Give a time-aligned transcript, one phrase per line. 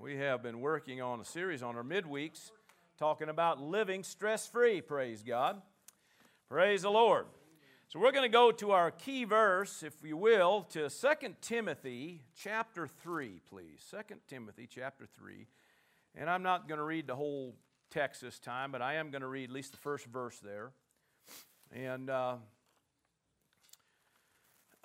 [0.00, 2.52] We have been working on a series on our midweeks
[3.00, 4.80] talking about living stress free.
[4.80, 5.60] Praise God.
[6.48, 7.26] Praise the Lord.
[7.88, 11.08] So we're going to go to our key verse, if you will, to 2
[11.40, 13.84] Timothy chapter 3, please.
[13.90, 15.48] 2 Timothy chapter 3.
[16.14, 17.56] And I'm not going to read the whole
[17.90, 20.70] text this time, but I am going to read at least the first verse there.
[21.72, 22.36] And uh,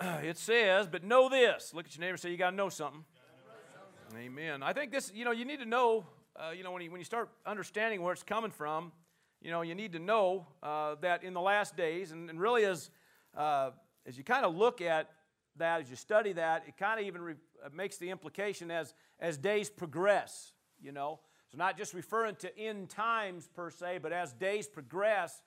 [0.00, 1.72] it says, But know this.
[1.72, 3.04] Look at your neighbor say, You got to know something.
[4.16, 4.62] Amen.
[4.62, 7.00] I think this, you know, you need to know, uh, you know, when you, when
[7.00, 8.92] you start understanding where it's coming from,
[9.42, 12.64] you know, you need to know uh, that in the last days, and, and really
[12.64, 12.90] as,
[13.36, 13.70] uh,
[14.06, 15.10] as you kind of look at
[15.56, 18.94] that, as you study that, it kind of even re- uh, makes the implication as,
[19.18, 21.18] as days progress, you know.
[21.50, 25.42] So not just referring to end times per se, but as days progress.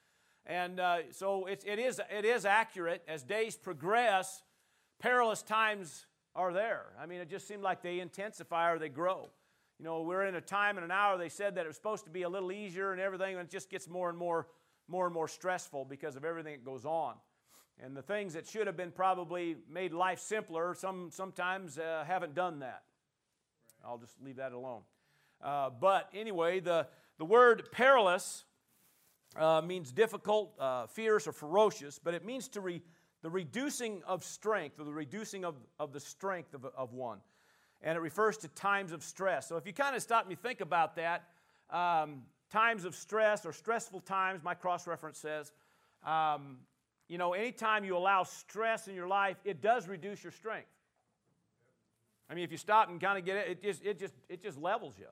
[0.46, 3.02] And uh, so it, it, is, it is accurate.
[3.08, 4.44] As days progress,
[5.00, 6.06] perilous times
[6.38, 6.86] are there.
[7.02, 9.30] I mean, it just seemed like they intensify or they grow.
[9.80, 12.06] You know, we're in a time and an hour they said that it was supposed
[12.06, 14.48] to be a little easier and everything, and it just gets more and more,
[14.88, 17.16] more and more stressful because of everything that goes on.
[17.84, 22.34] And the things that should have been probably made life simpler, some sometimes uh, haven't
[22.34, 22.84] done that.
[23.86, 24.82] I'll just leave that alone.
[25.44, 28.46] Uh, but anyway, the, the word perilous
[29.36, 32.82] uh, means difficult, uh, fierce, or ferocious, but it means to re,
[33.28, 37.18] the reducing of strength or the reducing of, of the strength of, of one.
[37.82, 39.50] And it refers to times of stress.
[39.50, 41.26] So if you kind of stop and you think about that,
[41.70, 45.52] um, times of stress or stressful times, my cross reference says,
[46.06, 46.60] um,
[47.10, 50.70] you know, anytime you allow stress in your life, it does reduce your strength.
[52.30, 54.42] I mean, if you stop and kind of get it, it just, it just, it
[54.42, 55.08] just levels you.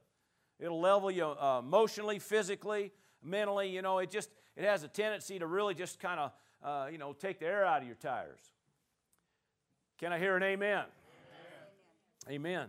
[0.58, 3.68] It'll level you uh, emotionally, physically, mentally.
[3.68, 6.32] You know, it just, it has a tendency to really just kind of
[6.66, 8.42] uh, you know, take the air out of your tires.
[10.00, 10.84] Can I hear an amen?
[12.28, 12.32] Amen.
[12.32, 12.68] amen.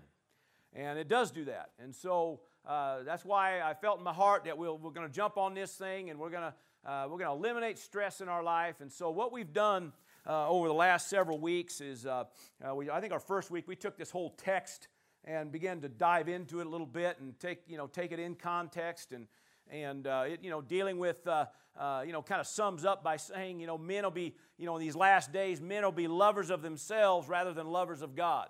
[0.74, 1.70] And it does do that.
[1.82, 5.06] And so uh, that's why I felt in my heart that we we are going
[5.06, 6.54] to jump on this thing and we're going to
[6.88, 8.80] uh, we're going to eliminate stress in our life.
[8.80, 9.92] And so what we've done
[10.26, 12.24] uh, over the last several weeks is uh,
[12.64, 14.88] uh, we, I think our first week we took this whole text
[15.24, 18.20] and began to dive into it a little bit and take you know take it
[18.20, 19.26] in context and
[19.70, 21.46] and uh, it, you know dealing with uh,
[21.78, 24.66] uh, you know kind of sums up by saying you know men will be you
[24.66, 28.14] know in these last days men will be lovers of themselves rather than lovers of
[28.14, 28.48] god.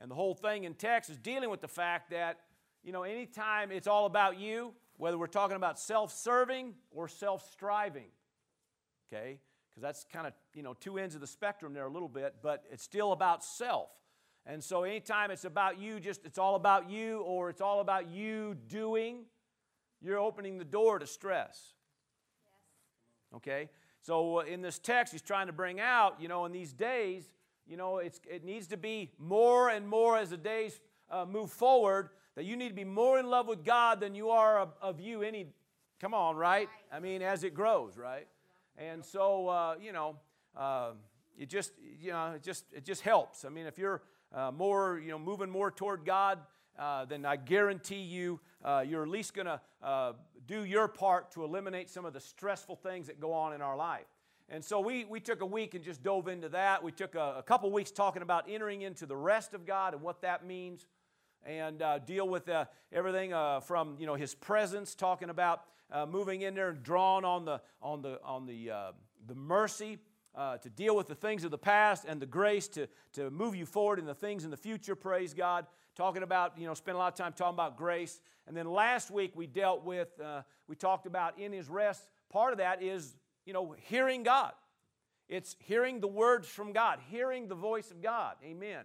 [0.00, 2.38] And the whole thing in text is dealing with the fact that
[2.82, 8.08] you know anytime it's all about you whether we're talking about self-serving or self-striving
[9.12, 9.38] okay?
[9.70, 12.36] Because that's kind of you know two ends of the spectrum there a little bit
[12.42, 13.90] but it's still about self.
[14.46, 18.08] And so anytime it's about you just it's all about you or it's all about
[18.08, 19.24] you doing
[20.02, 21.74] you're opening the door to stress.
[23.36, 23.68] Okay?
[24.02, 27.28] So uh, in this text, he's trying to bring out, you know, in these days,
[27.66, 31.50] you know, it's, it needs to be more and more as the days uh, move
[31.50, 34.72] forward, that you need to be more in love with God than you are of,
[34.80, 35.46] of you any,
[36.00, 36.68] come on, right?
[36.68, 36.96] right?
[36.96, 38.26] I mean, as it grows, right?
[38.76, 40.16] And so, uh, you know,
[40.56, 40.92] uh,
[41.36, 43.44] it just, you know, it just, it just helps.
[43.44, 46.38] I mean, if you're uh, more, you know, moving more toward God,
[46.78, 50.12] uh, then I guarantee you, uh, you're at least going to uh,
[50.46, 53.76] do your part to eliminate some of the stressful things that go on in our
[53.76, 54.06] life.
[54.48, 56.82] And so we, we took a week and just dove into that.
[56.82, 60.02] We took a, a couple weeks talking about entering into the rest of God and
[60.02, 60.86] what that means,
[61.44, 65.64] and uh, deal with uh, everything uh, from you know His presence, talking about
[66.08, 68.70] moving in there and drawing on the on the on the
[69.26, 69.98] the mercy
[70.34, 73.56] uh, to deal with the things of the past and the grace to, to move
[73.56, 75.66] you forward in the things in the future, praise God
[75.98, 78.20] talking about, you know, spent a lot of time talking about grace.
[78.46, 82.08] And then last week we dealt with, uh, we talked about in his rest.
[82.30, 84.52] Part of that is, you know, hearing God.
[85.28, 88.36] It's hearing the words from God, hearing the voice of God.
[88.44, 88.84] Amen.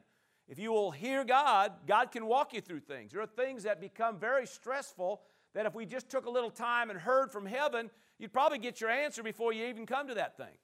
[0.50, 3.12] If you will hear God, God can walk you through things.
[3.12, 5.22] There are things that become very stressful
[5.54, 8.82] that if we just took a little time and heard from heaven, you'd probably get
[8.82, 10.58] your answer before you even come to that thing.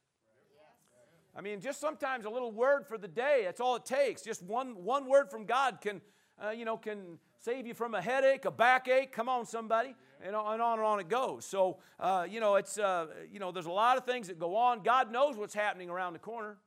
[1.36, 4.24] I mean, just sometimes a little word for the day, that's all it takes.
[4.24, 6.01] Just one, one word from God can
[6.44, 9.12] uh, you know, can save you from a headache, a backache.
[9.12, 9.95] Come on, somebody.
[10.21, 11.45] And on and on and on it goes.
[11.45, 14.56] So, uh, you know, it's, uh, you know, there's a lot of things that go
[14.56, 14.83] on.
[14.83, 16.57] God knows what's happening around the corner.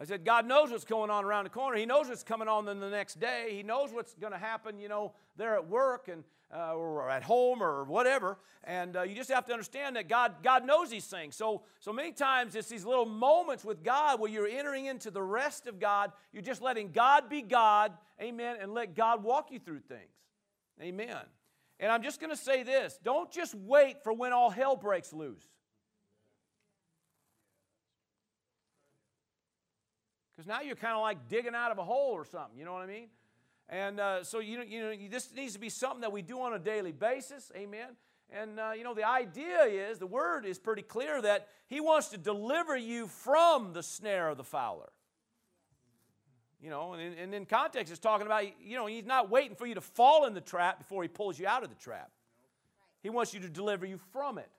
[0.00, 1.76] I said, God knows what's going on around the corner.
[1.76, 3.48] He knows what's coming on in the next day.
[3.50, 6.24] He knows what's going to happen, you know, there at work and
[6.54, 8.38] uh, or at home or whatever.
[8.64, 11.34] And uh, you just have to understand that God, God knows these things.
[11.34, 15.22] So, so many times it's these little moments with God where you're entering into the
[15.22, 16.12] rest of God.
[16.32, 20.00] You're just letting God be God, amen, and let God walk you through things.
[20.82, 21.16] Amen.
[21.78, 25.12] And I'm just going to say this don't just wait for when all hell breaks
[25.12, 25.46] loose.
[30.36, 32.72] Because now you're kind of like digging out of a hole or something, you know
[32.72, 33.08] what I mean?
[33.70, 36.40] And uh, so, you know, you know, this needs to be something that we do
[36.40, 37.52] on a daily basis.
[37.56, 37.90] Amen.
[38.32, 42.08] And, uh, you know, the idea is, the word is pretty clear that he wants
[42.08, 44.90] to deliver you from the snare of the fowler.
[46.60, 49.66] You know, and, and in context, it's talking about, you know, he's not waiting for
[49.66, 52.10] you to fall in the trap before he pulls you out of the trap.
[53.02, 54.50] He wants you to deliver you from it.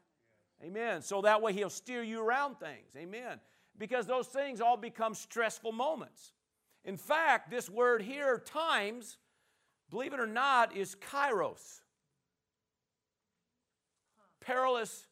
[0.63, 1.01] Amen.
[1.01, 2.95] So that way he'll steer you around things.
[2.97, 3.39] Amen.
[3.77, 6.33] Because those things all become stressful moments.
[6.83, 9.17] In fact, this word here, times,
[9.89, 11.81] believe it or not, is kairos.
[14.39, 15.07] Perilous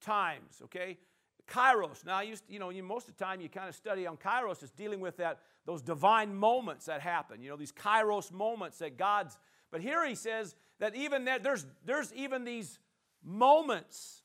[0.00, 0.98] times, okay?
[1.46, 2.04] Kairos.
[2.04, 4.62] Now, you, you know, you, most of the time you kind of study on Kairos
[4.62, 8.96] is dealing with that those divine moments that happen, you know, these kairos moments that
[8.96, 9.36] God's.
[9.72, 12.78] But here he says that even that there's, there's even these
[13.22, 14.22] moments,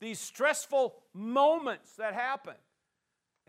[0.00, 2.54] these stressful moments that happen.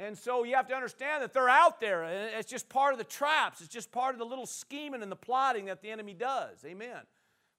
[0.02, 2.04] And so you have to understand that they're out there.
[2.04, 3.62] It's just part of the traps.
[3.62, 6.66] It's just part of the little scheming and the plotting that the enemy does.
[6.66, 7.02] Amen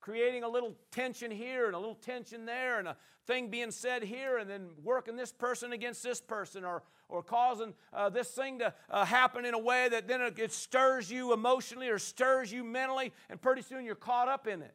[0.02, 4.02] creating a little tension here and a little tension there and a thing being said
[4.02, 8.58] here and then working this person against this person or, or causing uh, this thing
[8.58, 12.50] to uh, happen in a way that then it, it stirs you emotionally or stirs
[12.50, 14.74] you mentally and pretty soon you're caught up in it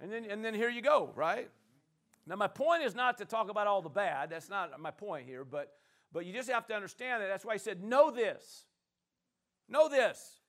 [0.00, 1.48] and then, and then here you go right
[2.26, 5.26] now my point is not to talk about all the bad that's not my point
[5.26, 5.72] here but,
[6.12, 7.28] but you just have to understand that.
[7.28, 8.64] That's why i said know this.
[9.68, 10.40] Know this.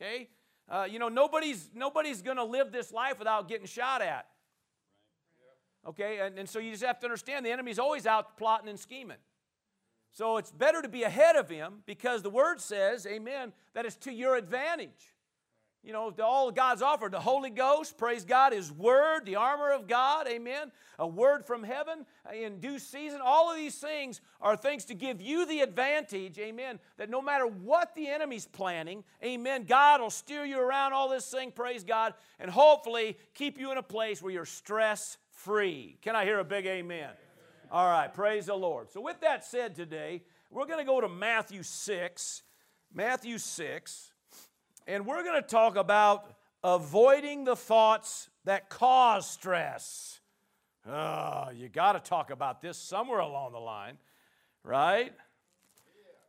[0.00, 0.28] Okay?
[0.68, 4.26] Uh, you know, nobody's, nobody's going to live this life without getting shot at.
[5.86, 8.78] Okay, and, and so you just have to understand the enemy's always out plotting and
[8.78, 9.16] scheming.
[10.12, 13.96] So it's better to be ahead of him because the word says, amen, that it's
[13.96, 15.14] to your advantage
[15.88, 19.88] you know, all God's offered the Holy Ghost, praise God, His Word, the armor of
[19.88, 23.20] God, amen, a word from heaven in due season.
[23.24, 27.46] All of these things are things to give you the advantage, amen, that no matter
[27.46, 32.12] what the enemy's planning, amen, God will steer you around all this thing, praise God,
[32.38, 35.96] and hopefully keep you in a place where you're stress free.
[36.02, 37.08] Can I hear a big amen?
[37.72, 38.90] All right, praise the Lord.
[38.90, 40.20] So, with that said, today,
[40.50, 42.42] we're going to go to Matthew 6.
[42.92, 44.12] Matthew 6.
[44.88, 46.32] And we're going to talk about
[46.64, 50.20] avoiding the thoughts that cause stress.
[50.86, 53.98] Oh, you got to talk about this somewhere along the line,
[54.64, 55.12] right?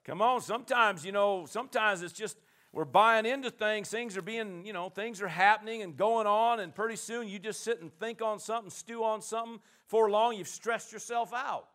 [0.04, 2.36] Come on, sometimes, you know, sometimes it's just
[2.74, 3.90] we're buying into things.
[3.90, 7.40] Things are being, you know, things are happening and going on, and pretty soon you
[7.40, 9.62] just sit and think on something, stew on something.
[9.88, 11.70] For long, you've stressed yourself out.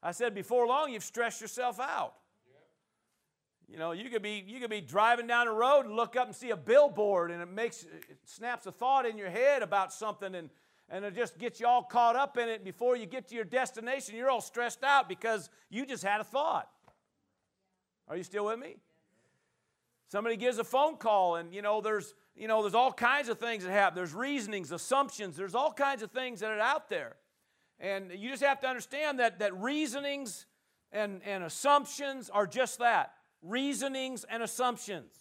[0.00, 2.14] I said before long, you've stressed yourself out.
[3.72, 6.26] You know, you could be you could be driving down the road and look up
[6.26, 9.94] and see a billboard and it makes it snaps a thought in your head about
[9.94, 10.50] something and
[10.90, 13.46] and it just gets you all caught up in it before you get to your
[13.46, 16.68] destination you're all stressed out because you just had a thought.
[18.08, 18.76] Are you still with me?
[20.08, 23.38] Somebody gives a phone call and you know there's you know there's all kinds of
[23.38, 23.96] things that happen.
[23.96, 27.16] There's reasonings, assumptions, there's all kinds of things that are out there.
[27.80, 30.44] And you just have to understand that that reasonings
[30.92, 35.12] and, and assumptions are just that reasonings, and assumptions.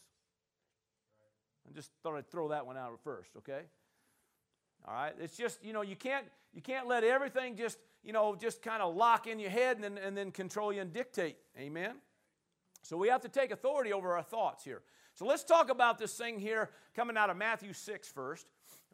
[1.70, 3.62] I just thought I'd throw that one out first, okay?
[4.88, 8.36] All right, it's just you know you can't you can't let everything just you know
[8.36, 11.38] just kind of lock in your head and then, and then control you and dictate.
[11.58, 11.96] Amen.
[12.84, 14.82] So we have to take authority over our thoughts here.
[15.14, 18.48] So let's talk about this thing here coming out of Matthew 6 first.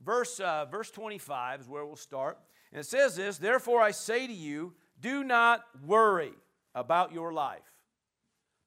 [0.03, 2.37] Verse, uh, verse 25 is where we'll start.
[2.71, 6.33] And it says this Therefore I say to you, do not worry
[6.75, 7.76] about your life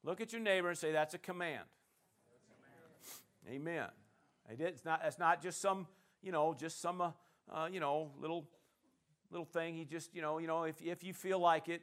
[0.03, 1.65] Look at your neighbor and say, That's a command.
[3.49, 3.87] Amen.
[4.59, 5.87] It's not, it's not just some,
[6.23, 7.11] you know, just some, uh,
[7.53, 8.49] uh, you know, little,
[9.31, 9.75] little thing.
[9.75, 11.83] He just, you know, you know, if, if you feel like it,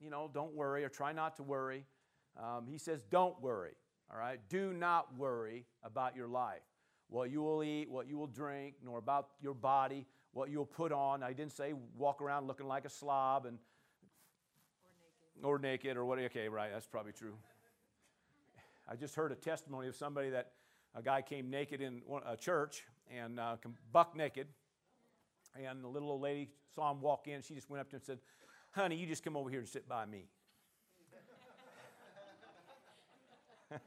[0.00, 1.84] you know, don't worry or try not to worry.
[2.40, 3.72] Um, he says, don't worry.
[4.12, 4.38] All right.
[4.48, 6.62] Do not worry about your life,
[7.08, 10.92] what you will eat, what you will drink, nor about your body, what you'll put
[10.92, 11.22] on.
[11.22, 13.58] I didn't say walk around looking like a slob and
[15.42, 16.18] or naked or what?
[16.18, 17.34] Okay, right, that's probably true.
[18.88, 20.52] I just heard a testimony of somebody that
[20.94, 23.56] a guy came naked in a church and uh,
[23.92, 24.46] buck naked,
[25.54, 27.42] and the little old lady saw him walk in.
[27.42, 28.18] She just went up to him and said,
[28.72, 30.26] "Honey, you just come over here and sit by me."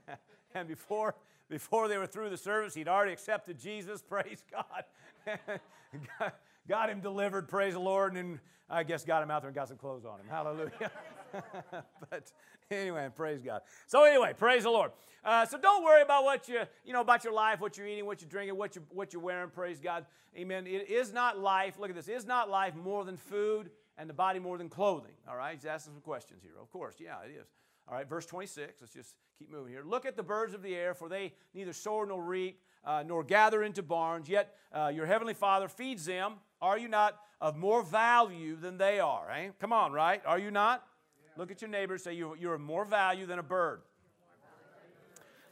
[0.53, 1.15] and before
[1.50, 4.01] before they were through the service, he'd already accepted Jesus.
[4.08, 4.84] Praise God.
[6.68, 7.48] got him delivered.
[7.48, 8.39] Praise the Lord, and
[8.70, 10.27] I guess got him out there and got some clothes on him.
[10.29, 10.91] Hallelujah.
[12.09, 12.31] but
[12.71, 13.62] anyway, praise God.
[13.88, 14.91] So anyway, praise the Lord.
[15.24, 18.05] Uh, so don't worry about what you, you know, about your life, what you're eating,
[18.05, 19.50] what you're drinking, what you're, what you're wearing.
[19.50, 20.05] Praise God.
[20.38, 20.65] Amen.
[20.67, 21.77] It is not life.
[21.79, 22.07] Look at this.
[22.07, 25.13] Is not life more than food and the body more than clothing?
[25.27, 25.55] All right.
[25.55, 26.53] He's asking some questions here.
[26.62, 26.95] Of course.
[27.00, 27.48] Yeah, it is.
[27.89, 28.81] All right, verse 26.
[28.81, 29.83] Let's just keep moving here.
[29.83, 33.24] Look at the birds of the air, for they neither sow nor reap, uh, nor
[33.24, 36.33] gather into barns, yet uh, your heavenly Father feeds them.
[36.62, 39.31] Are you not of more value than they are?
[39.31, 39.50] Eh?
[39.59, 40.21] Come on, right?
[40.25, 40.86] Are you not?
[41.39, 43.79] Look at your neighbor say, you're, you're of more value than a bird.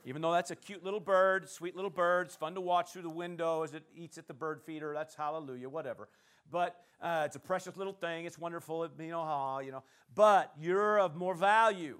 [0.03, 3.03] Even though that's a cute little bird, sweet little bird, it's fun to watch through
[3.03, 4.91] the window as it eats at the bird feeder.
[4.93, 6.09] That's hallelujah, whatever.
[6.51, 8.25] But uh, it's a precious little thing.
[8.25, 9.83] It's wonderful, you know, ha, you know.
[10.13, 11.99] But you're of more value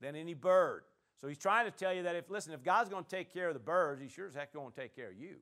[0.00, 0.82] than any bird.
[1.20, 3.48] So he's trying to tell you that if, listen, if God's going to take care
[3.48, 5.34] of the birds, he sure as heck going to take care of you.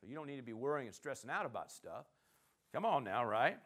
[0.00, 2.06] So you don't need to be worrying and stressing out about stuff.
[2.72, 3.58] Come on now, right?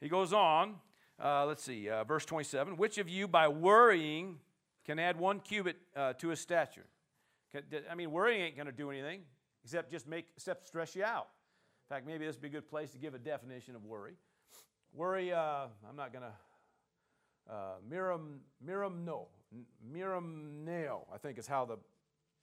[0.00, 0.76] He goes on.
[1.22, 2.76] Uh, let's see, uh, verse 27.
[2.76, 4.38] Which of you, by worrying,
[4.86, 6.86] can add one cubit uh, to his stature.
[7.90, 9.22] I mean, worrying ain't going to do anything
[9.64, 11.28] except just make, except stress you out.
[11.90, 14.14] In fact, maybe this would be a good place to give a definition of worry.
[14.94, 17.52] Worry, uh, I'm not going to,
[17.90, 18.38] miram,
[19.92, 21.78] miram neo, I think is how the,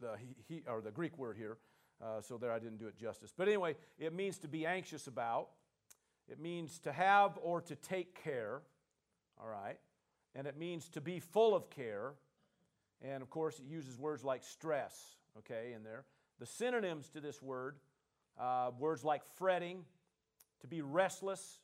[0.01, 0.15] the,
[0.47, 1.57] he, or the Greek word here,
[2.03, 3.33] uh, so there I didn't do it justice.
[3.35, 5.49] But anyway, it means to be anxious about.
[6.29, 8.61] It means to have or to take care,
[9.39, 9.77] all right?
[10.33, 12.13] And it means to be full of care
[13.01, 16.05] and of course, it uses words like stress, okay, in there.
[16.39, 17.75] The synonyms to this word,
[18.39, 19.83] uh, words like fretting,
[20.61, 21.59] to be restless.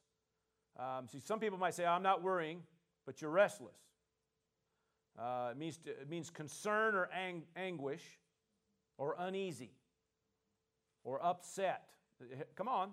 [0.78, 2.62] Um, see, some people might say, I'm not worrying,
[3.06, 3.76] but you're restless.
[5.18, 8.04] Uh, it, means to, it means concern or ang- anguish
[8.98, 9.72] or uneasy
[11.04, 11.84] or upset.
[12.56, 12.92] Come on.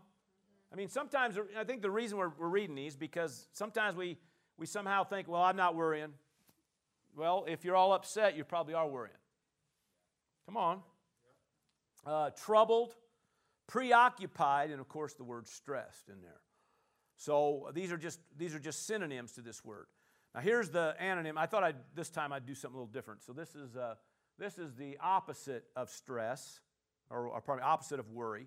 [0.73, 4.19] I mean, sometimes, I think the reason we're, we're reading these because sometimes we,
[4.59, 6.13] we somehow think, well, I'm not worrying.
[7.17, 9.17] Well, if you're all upset, you probably are worrying.
[10.47, 10.81] Come on.
[12.07, 12.95] Uh, troubled,
[13.67, 16.41] preoccupied, and of course the word stressed in there.
[17.17, 19.87] So these are just these are just synonyms to this word.
[20.35, 21.37] Now here's the anonym.
[21.37, 23.25] I thought I'd, this time I'd do something a little different.
[23.25, 23.97] So this is uh,
[24.39, 26.61] this is the opposite of stress,
[27.11, 28.47] or, or probably opposite of worry.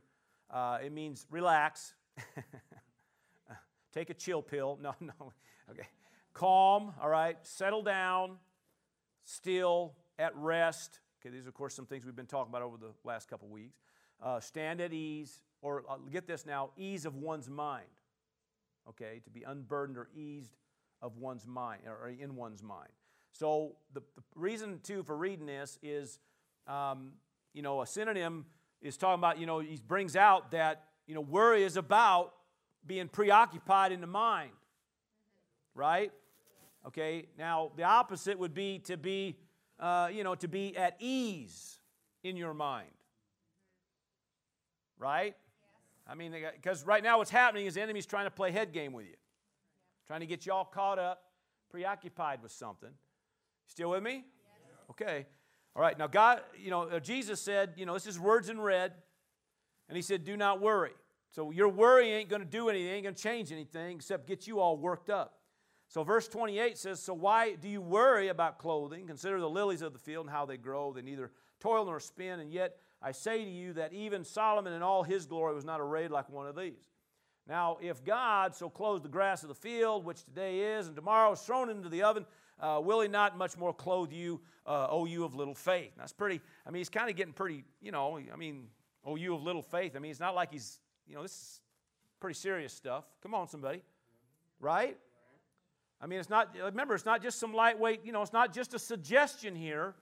[0.50, 1.94] Uh, it means relax.
[3.94, 4.80] Take a chill pill.
[4.82, 5.34] No, no.
[5.70, 5.88] Okay.
[6.34, 6.94] Calm.
[7.02, 7.38] All right.
[7.44, 8.38] Settle down
[9.24, 11.00] still, at rest.
[11.20, 13.48] Okay, these are, of course, some things we've been talking about over the last couple
[13.48, 13.80] weeks.
[14.22, 17.86] Uh, stand at ease, or uh, get this now, ease of one's mind.
[18.88, 20.56] Okay, to be unburdened or eased
[21.02, 22.90] of one's mind, or in one's mind.
[23.32, 26.20] So the, the reason, too, for reading this is,
[26.68, 27.14] um,
[27.54, 28.46] you know, a synonym
[28.82, 32.32] is talking about, you know, he brings out that, you know, worry is about
[32.88, 34.54] being preoccupied in the mind,
[35.76, 36.10] right?
[36.88, 39.36] Okay, now the opposite would be to be,
[39.78, 41.82] uh, you know, to be at ease
[42.24, 42.88] in your mind.
[44.98, 45.36] Right?
[46.08, 48.94] I mean, because right now what's happening is the enemy's trying to play head game
[48.94, 49.18] with you,
[50.08, 51.24] trying to get you all caught up,
[51.70, 52.92] preoccupied with something.
[53.68, 54.24] Still with me?
[54.92, 55.26] Okay.
[55.76, 56.00] All right.
[56.00, 58.94] Now, God, you know, uh, Jesus said, you know, this is words in red,
[59.90, 60.92] and He said, do not worry.
[61.32, 64.48] So your worry ain't going to do anything, ain't going to change anything except get
[64.48, 65.40] you all worked up.
[65.88, 69.08] So, verse 28 says, So why do you worry about clothing?
[69.08, 70.94] Consider the lilies of the field and how they grow.
[70.94, 74.84] They neither toil nor spin, and yet I say to you that even Solomon in
[74.84, 76.90] all his glory was not arrayed like one of these.
[77.48, 81.32] Now, if God so clothes the grass of the field, which today is, and tomorrow
[81.34, 82.26] is thrown into the oven,
[82.60, 85.92] uh, will he not much more clothe you, uh, O you of little faith?
[85.98, 88.68] That's pretty, I mean, he's kind of getting pretty, you know, I mean,
[89.04, 89.96] O you of little faith.
[89.96, 90.80] I mean, it's not like he's,
[91.12, 91.62] you know, this is
[92.22, 93.04] pretty serious stuff.
[93.22, 93.82] Come on, somebody.
[94.62, 94.98] Right?
[96.00, 98.74] I mean, it's not, remember, it's not just some lightweight, you know, it's not just
[98.74, 99.94] a suggestion here.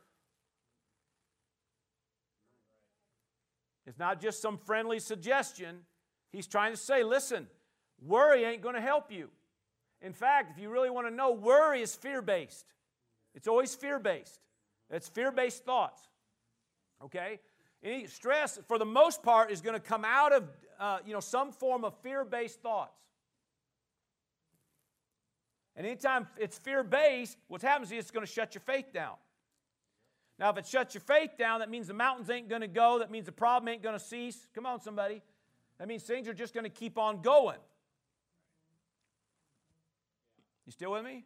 [3.87, 5.79] It's not just some friendly suggestion.
[6.31, 7.47] He's trying to say, listen,
[7.99, 9.29] worry ain't going to help you.
[10.03, 12.67] In fact, if you really want to know, worry is fear based.
[13.33, 14.39] It's always fear based.
[14.91, 15.99] It's fear based thoughts.
[17.03, 17.39] Okay?
[17.83, 20.43] Any stress, for the most part, is going to come out of
[20.79, 22.95] uh, you know, some form of fear based thoughts.
[25.75, 29.15] And anytime it's fear based, what happens is it's going to shut your faith down.
[30.37, 32.99] Now, if it shuts your faith down, that means the mountains ain't going to go.
[32.99, 34.47] That means the problem ain't going to cease.
[34.55, 35.21] Come on, somebody.
[35.79, 37.57] That means things are just going to keep on going.
[40.65, 41.25] You still with me?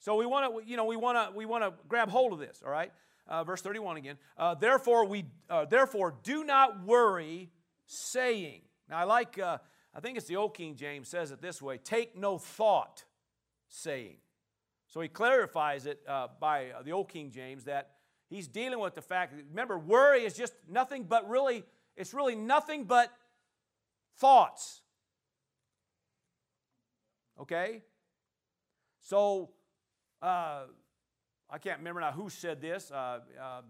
[0.00, 2.38] So we want to, you know, we want to, we want to grab hold of
[2.38, 2.62] this.
[2.64, 2.92] All right,
[3.28, 4.18] uh, verse thirty-one again.
[4.36, 7.50] Uh, therefore, we, uh, therefore, do not worry,
[7.86, 8.60] saying.
[8.88, 9.38] Now, I like.
[9.38, 9.58] Uh,
[9.94, 13.04] I think it's the old King James says it this way: Take no thought
[13.68, 14.18] saying.
[14.88, 17.90] So he clarifies it uh, by uh, the old King James that
[18.28, 21.64] he's dealing with the fact that, remember, worry is just nothing but really,
[21.96, 23.12] it's really nothing but
[24.16, 24.82] thoughts.
[27.40, 27.82] Okay?
[29.00, 29.50] So
[30.22, 30.62] uh,
[31.50, 33.62] I can't remember now who said this, uh, uh,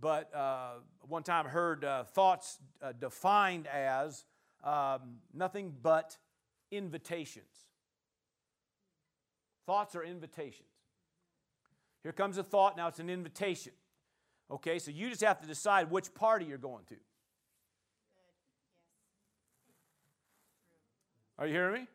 [0.00, 0.30] but
[1.08, 4.24] one time I heard uh, thoughts uh, defined as
[4.64, 6.16] um, nothing but
[6.70, 7.66] invitations.
[9.66, 10.68] Thoughts are invitations.
[12.02, 13.72] Here comes a thought, now it's an invitation.
[14.50, 16.96] Okay, so you just have to decide which party you're going to.
[21.38, 21.88] Are you hearing me?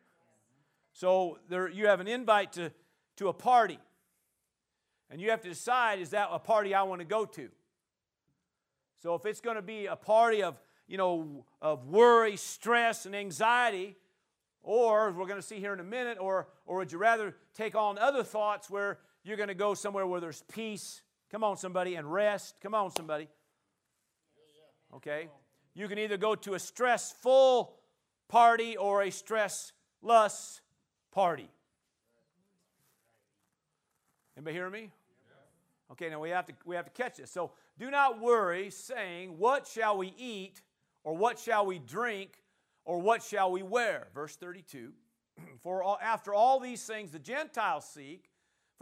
[0.92, 2.70] So there, you have an invite to,
[3.16, 3.78] to a party.
[5.10, 7.48] And you have to decide is that a party I want to go to?
[9.02, 13.14] So if it's going to be a party of, you know, of worry, stress, and
[13.14, 13.96] anxiety,
[14.62, 17.74] or we're going to see here in a minute, or, or would you rather take
[17.74, 21.02] on other thoughts where you're going to go somewhere where there's peace?
[21.30, 22.56] Come on, somebody, and rest.
[22.62, 23.28] Come on, somebody.
[24.94, 25.28] Okay?
[25.74, 27.74] You can either go to a stressful
[28.28, 30.60] party or a stressless
[31.10, 31.48] party.
[34.36, 34.90] Anybody hear me?
[35.92, 37.30] Okay, now we have to we have to catch this.
[37.30, 40.62] So do not worry, saying, What shall we eat,
[41.04, 42.42] or what shall we drink,
[42.84, 44.08] or what shall we wear?
[44.14, 44.92] Verse 32.
[45.62, 48.28] For all, after all these things the Gentiles seek,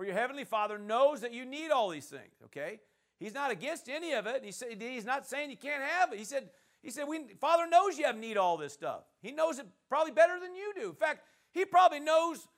[0.00, 2.32] for your heavenly Father knows that you need all these things.
[2.46, 2.80] Okay?
[3.18, 4.42] He's not against any of it.
[4.42, 6.18] He said he's not saying you can't have it.
[6.18, 6.48] He said,
[6.82, 9.02] he said, we, Father knows you have need all this stuff.
[9.20, 10.88] He knows it probably better than you do.
[10.88, 11.22] In fact,
[11.52, 12.48] he probably knows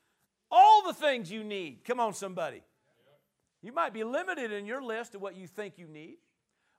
[0.52, 1.84] all the things you need.
[1.84, 2.62] Come on, somebody.
[3.60, 6.18] You might be limited in your list of what you think you need.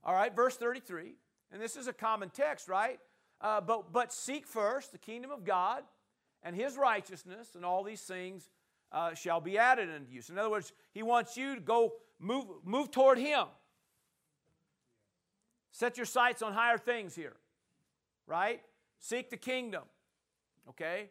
[0.01, 1.15] All right, verse 33,
[1.53, 2.99] and this is a common text, right?
[3.39, 5.83] Uh, but, but seek first the kingdom of God
[6.41, 8.49] and his righteousness, and all these things
[8.91, 10.21] uh, shall be added unto you.
[10.21, 13.45] So, in other words, he wants you to go move, move toward him.
[15.71, 17.35] Set your sights on higher things here,
[18.27, 18.61] right?
[18.99, 19.83] Seek the kingdom,
[20.69, 21.09] okay?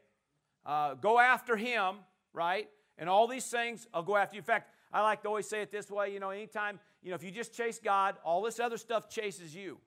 [0.67, 1.97] Uh, go after him,
[2.33, 2.69] right?
[2.99, 4.41] And all these things, I'll go after you.
[4.41, 7.17] In fact, I like to always say it this way, you know, anytime, you know,
[7.17, 9.79] if you just chase God, all this other stuff chases you.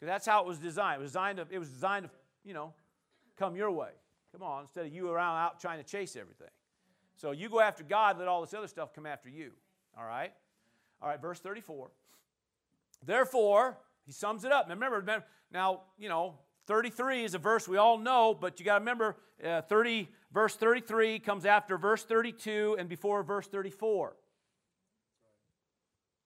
[0.00, 0.98] Because that's how it was designed.
[0.98, 2.10] It was designed to, it was designed to,
[2.42, 2.72] you know,
[3.36, 3.90] come your way.
[4.32, 6.48] Come on, instead of you around out trying to chase everything.
[7.16, 9.50] So you go after God, let all this other stuff come after you.
[9.98, 10.32] All right?
[11.02, 11.90] All right, verse 34.
[13.04, 14.68] Therefore, he sums it up.
[14.68, 18.64] Now remember, remember now, you know, 33 is a verse we all know, but you
[18.64, 24.16] got to remember uh, 30 verse 33 comes after verse 32 and before verse 34.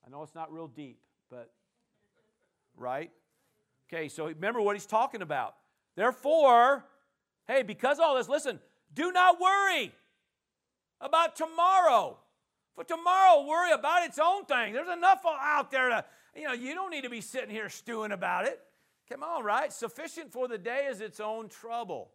[0.07, 1.51] I know it's not real deep, but
[2.77, 3.11] right?
[3.89, 5.55] Okay, so remember what he's talking about.
[5.97, 6.85] Therefore,
[7.47, 8.59] hey, because all this, listen,
[8.93, 9.93] do not worry
[11.01, 12.19] about tomorrow.
[12.75, 14.73] For tomorrow worry about its own thing.
[14.73, 18.11] There's enough out there to, you know, you don't need to be sitting here stewing
[18.13, 18.61] about it.
[19.09, 19.73] Come on, right?
[19.73, 22.11] Sufficient for the day is its own trouble.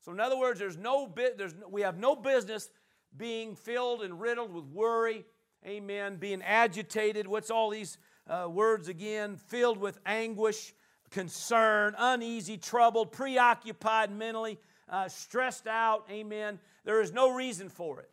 [0.00, 2.68] So, in other words, there's no bit, there's, we have no business
[3.16, 5.24] being filled and riddled with worry.
[5.64, 6.16] Amen.
[6.16, 7.26] Being agitated.
[7.28, 9.36] What's all these uh, words again?
[9.36, 10.74] Filled with anguish,
[11.12, 16.04] concern, uneasy, troubled, preoccupied mentally, uh, stressed out.
[16.10, 16.58] Amen.
[16.84, 18.10] There is no reason for it.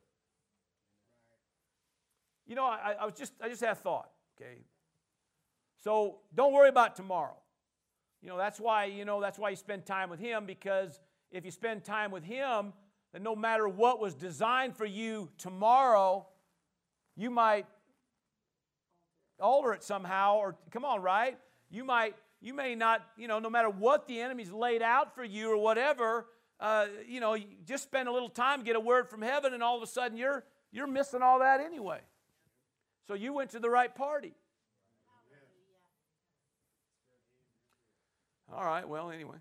[2.46, 4.12] You know, I, I was just I just had a thought.
[4.40, 4.60] Okay.
[5.84, 7.38] So don't worry about tomorrow.
[8.22, 11.00] You know, that's why, you know, that's why you spend time with him because
[11.32, 12.74] if you spend time with Him,
[13.14, 16.28] then no matter what was designed for you tomorrow,
[17.16, 17.66] you might
[19.40, 21.38] alter it somehow, or come on, right?
[21.70, 25.24] You might, you may not, you know, no matter what the enemy's laid out for
[25.24, 26.28] you or whatever,
[26.60, 29.64] uh, you know, you just spend a little time, get a word from heaven, and
[29.64, 32.00] all of a sudden you're you're missing all that anyway.
[33.08, 34.36] So you went to the right party.
[38.54, 39.38] All right, well, anyway.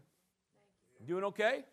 [1.07, 1.65] Doing okay?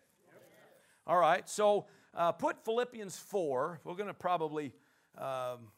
[1.06, 3.80] All right, so uh, put Philippians 4.
[3.84, 4.72] We're going to probably
[5.18, 5.68] um,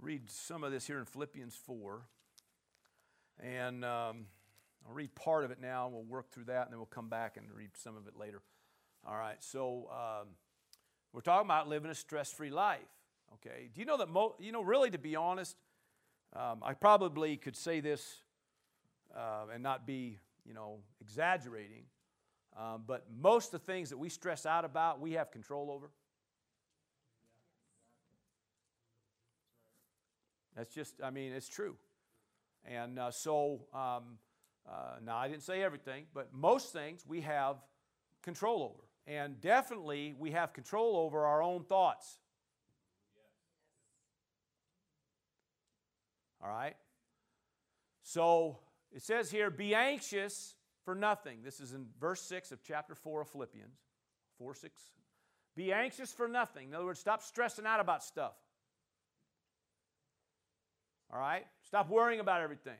[0.00, 2.02] read some of this here in Philippians 4.
[3.42, 4.26] And um,
[4.86, 7.08] I'll read part of it now, and we'll work through that, and then we'll come
[7.08, 8.40] back and read some of it later.
[9.04, 10.28] All right, so um,
[11.12, 12.78] we're talking about living a stress free life.
[13.34, 15.56] Okay, do you know that, mo- you know, really, to be honest,
[16.36, 18.22] um, I probably could say this
[19.16, 21.84] uh, and not be, you know, exaggerating.
[22.56, 25.90] Um, but most of the things that we stress out about, we have control over.
[30.56, 31.76] That's just, I mean, it's true.
[32.64, 34.18] And uh, so, um,
[34.68, 37.56] uh, now I didn't say everything, but most things we have
[38.22, 38.84] control over.
[39.06, 42.18] And definitely we have control over our own thoughts.
[46.42, 46.76] All right?
[48.02, 48.58] So
[48.92, 51.38] it says here, be anxious for nothing.
[51.42, 53.78] This is in verse 6 of chapter 4 of Philippians.
[54.38, 54.80] 4 6.
[55.54, 56.68] Be anxious for nothing.
[56.68, 58.34] In other words, stop stressing out about stuff.
[61.12, 61.46] All right?
[61.66, 62.78] Stop worrying about everything.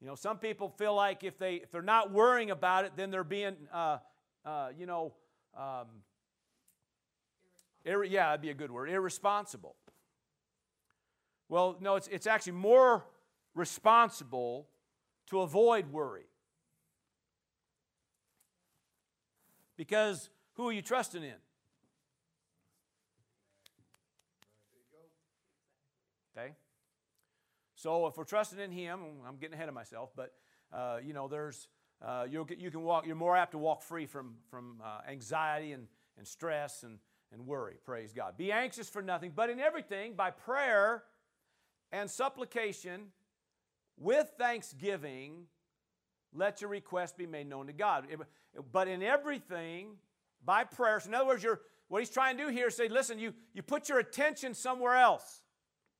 [0.00, 3.10] You know, some people feel like if, they, if they're not worrying about it, then
[3.10, 3.98] they're being, uh,
[4.44, 5.12] uh, you know,
[5.56, 5.86] um,
[7.84, 9.74] ir- yeah, that'd be a good word, irresponsible.
[11.48, 13.06] Well, no, it's, it's actually more
[13.54, 14.68] responsible
[15.28, 16.26] to avoid worry.
[19.76, 21.34] Because who are you trusting in?
[26.36, 26.52] Okay?
[27.78, 30.32] So if we're trusting in Him, I'm getting ahead of myself, but
[30.72, 31.68] uh, you know, there's
[32.04, 33.06] uh, you you can walk.
[33.06, 35.86] You're more apt to walk free from from uh, anxiety and
[36.16, 36.98] and stress and
[37.32, 37.76] and worry.
[37.84, 38.36] Praise God.
[38.36, 41.04] Be anxious for nothing, but in everything by prayer
[41.92, 43.12] and supplication
[43.96, 45.44] with thanksgiving,
[46.34, 48.06] let your request be made known to God.
[48.72, 49.98] But in everything
[50.44, 50.98] by prayer.
[50.98, 53.34] So in other words, you're, what he's trying to do here is say, listen, you,
[53.54, 55.42] you put your attention somewhere else.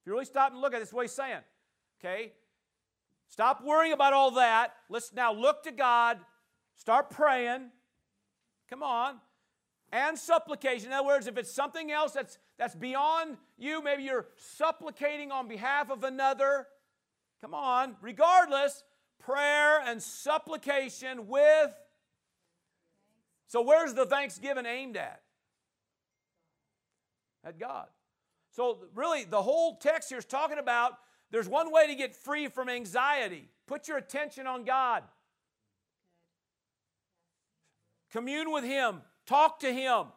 [0.01, 1.41] If you really stop and look at it, what he's saying.
[1.99, 2.33] Okay?
[3.27, 4.73] Stop worrying about all that.
[4.89, 6.17] Let's now look to God.
[6.75, 7.69] Start praying.
[8.69, 9.15] Come on.
[9.91, 10.87] And supplication.
[10.87, 15.47] In other words, if it's something else that's, that's beyond you, maybe you're supplicating on
[15.47, 16.67] behalf of another.
[17.41, 17.95] Come on.
[18.01, 18.83] Regardless,
[19.19, 21.71] prayer and supplication with.
[23.47, 25.21] So, where's the thanksgiving aimed at?
[27.43, 27.87] At God.
[28.51, 30.93] So, really, the whole text here is talking about
[31.31, 35.03] there's one way to get free from anxiety put your attention on God,
[38.11, 40.07] commune with Him, talk to Him,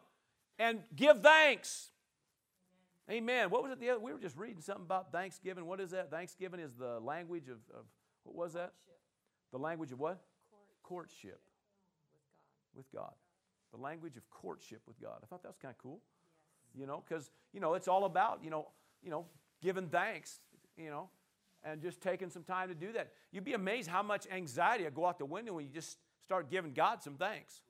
[0.57, 1.91] and give thanks.
[3.11, 3.51] Amen.
[3.51, 3.99] What was it the other?
[3.99, 5.65] We were just reading something about Thanksgiving.
[5.65, 6.09] What is that?
[6.09, 7.85] Thanksgiving is the language of, of
[8.23, 8.73] what was that?
[9.51, 10.19] The language of what?
[10.81, 11.41] Courtship.
[12.73, 13.13] With God.
[13.71, 15.19] The language of courtship with God.
[15.21, 15.99] I thought that was kind of cool.
[16.73, 18.69] You know, because you know it's all about you know
[19.03, 19.25] you know
[19.61, 20.39] giving thanks.
[20.77, 21.09] You know,
[21.63, 23.11] and just taking some time to do that.
[23.31, 26.49] You'd be amazed how much anxiety will go out the window when you just start
[26.49, 27.61] giving God some thanks.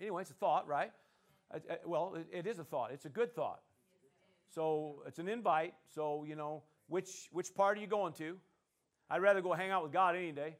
[0.00, 0.92] Anyway, it's a thought, right?
[1.52, 2.90] Uh, uh, well, it, is a thought.
[2.92, 3.60] It's a good thought.
[4.54, 5.74] So it's an invite.
[5.94, 8.36] So you know, which which part are you going to?
[9.10, 10.56] I'd rather go hang out with God any day.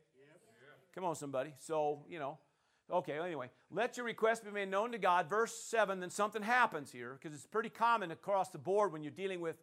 [0.95, 1.55] Come on, somebody.
[1.59, 2.39] So you know,
[2.91, 3.19] okay.
[3.19, 5.29] Anyway, let your request be made known to God.
[5.29, 6.01] Verse seven.
[6.01, 9.57] Then something happens here because it's pretty common across the board when you're dealing with,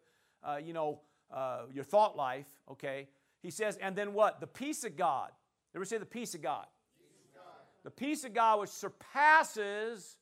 [0.44, 1.02] uh, you know,
[1.34, 2.48] uh, your thought life.
[2.70, 3.08] Okay.
[3.42, 4.40] He says, and then what?
[4.40, 5.32] The peace of God.
[5.76, 6.66] Ever say the peace of God?
[7.00, 7.54] Peace of God.
[7.84, 10.18] The peace of God which surpasses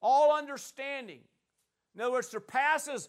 [0.00, 1.20] all understanding.
[1.94, 3.08] In other words, surpasses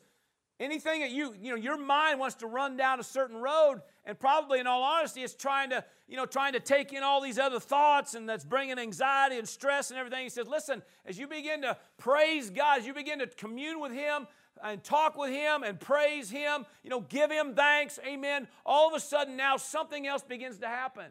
[0.60, 4.20] anything that you, you know, your mind wants to run down a certain road, and
[4.20, 7.40] probably in all honesty, it's trying to, you know, trying to take in all these
[7.40, 10.24] other thoughts, and that's bringing anxiety and stress and everything.
[10.24, 13.92] He says, listen, as you begin to praise God, as you begin to commune with
[13.92, 14.28] Him,
[14.64, 18.48] and talk with him and praise him, you know, give him thanks, amen.
[18.66, 21.06] All of a sudden now something else begins to happen.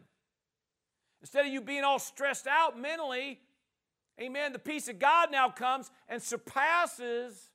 [1.21, 3.39] Instead of you being all stressed out mentally,
[4.21, 7.51] amen, the peace of God now comes and surpasses,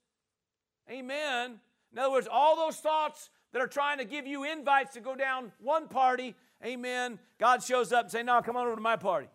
[0.89, 1.60] amen.
[1.91, 5.15] In other words, all those thoughts that are trying to give you invites to go
[5.15, 8.97] down one party, amen, God shows up and say, no, come on over to my
[8.97, 9.27] party.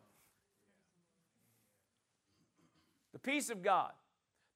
[3.13, 3.91] The peace of God.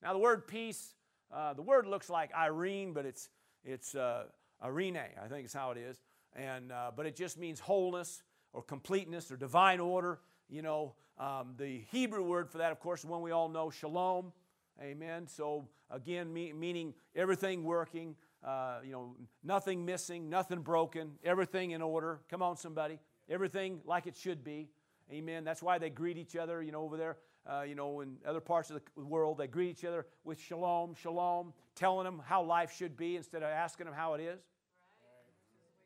[0.03, 0.95] Now, the word peace
[1.33, 3.29] uh, the word looks like Irene, but it's,
[3.65, 4.25] it's uh,
[4.63, 6.01] Irene, I think is how it is.
[6.35, 10.21] And, uh, but it just means wholeness or completeness or divine order.
[10.49, 13.71] You know, um, the Hebrew word for that, of course, the one we all know,
[13.71, 14.33] shalom.
[14.81, 15.27] Amen.
[15.27, 21.83] So, again, me, meaning everything working, uh, you know, nothing missing, nothing broken, everything in
[21.83, 22.21] order.
[22.31, 22.99] Come on, somebody.
[23.29, 24.69] Everything like it should be.
[25.11, 25.45] Amen.
[25.45, 27.17] That's why they greet each other, you know, over there
[27.49, 30.95] uh, you know, in other parts of the world, they greet each other with shalom,
[30.95, 34.41] shalom, telling them how life should be instead of asking them how it is.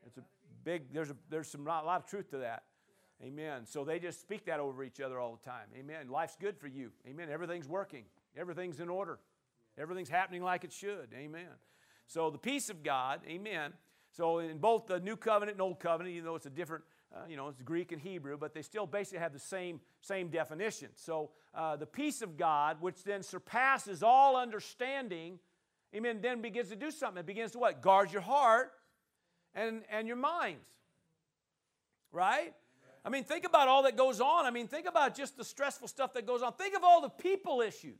[0.06, 0.22] It's a
[0.64, 2.64] big, there's, a, there's some, a lot of truth to that.
[3.22, 3.66] Amen.
[3.66, 5.66] So they just speak that over each other all the time.
[5.78, 6.08] Amen.
[6.08, 6.90] Life's good for you.
[7.06, 7.28] Amen.
[7.30, 8.04] Everything's working,
[8.36, 9.18] everything's in order,
[9.76, 11.08] everything's happening like it should.
[11.14, 11.48] Amen.
[12.06, 13.72] So the peace of God, amen.
[14.10, 16.82] So in both the New Covenant and Old Covenant, even though it's a different
[17.14, 20.28] uh, you know, it's Greek and Hebrew, but they still basically have the same, same
[20.28, 20.88] definition.
[20.94, 25.40] So uh, the peace of God, which then surpasses all understanding,
[25.94, 27.20] amen, then begins to do something.
[27.20, 27.82] It begins to what?
[27.82, 28.72] Guard your heart
[29.54, 30.60] and, and your minds.
[32.12, 32.54] Right?
[33.04, 34.44] I mean, think about all that goes on.
[34.44, 36.52] I mean, think about just the stressful stuff that goes on.
[36.52, 37.94] Think of all the people issues,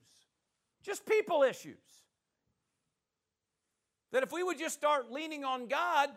[0.83, 1.79] just people issues.
[4.13, 6.11] That if we would just start leaning on God,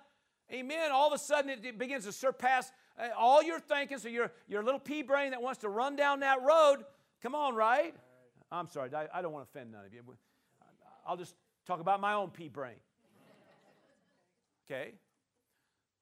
[0.51, 2.71] amen, all of a sudden it, begins to surpass
[3.17, 3.97] all your thinking.
[3.97, 6.85] So your, your little pea brain that wants to run down that road,
[7.21, 7.95] come on, right?
[8.51, 10.01] I'm sorry, I, I don't want to offend none of you.
[11.05, 12.75] I'll just talk about my own pea brain.
[14.65, 14.93] Okay?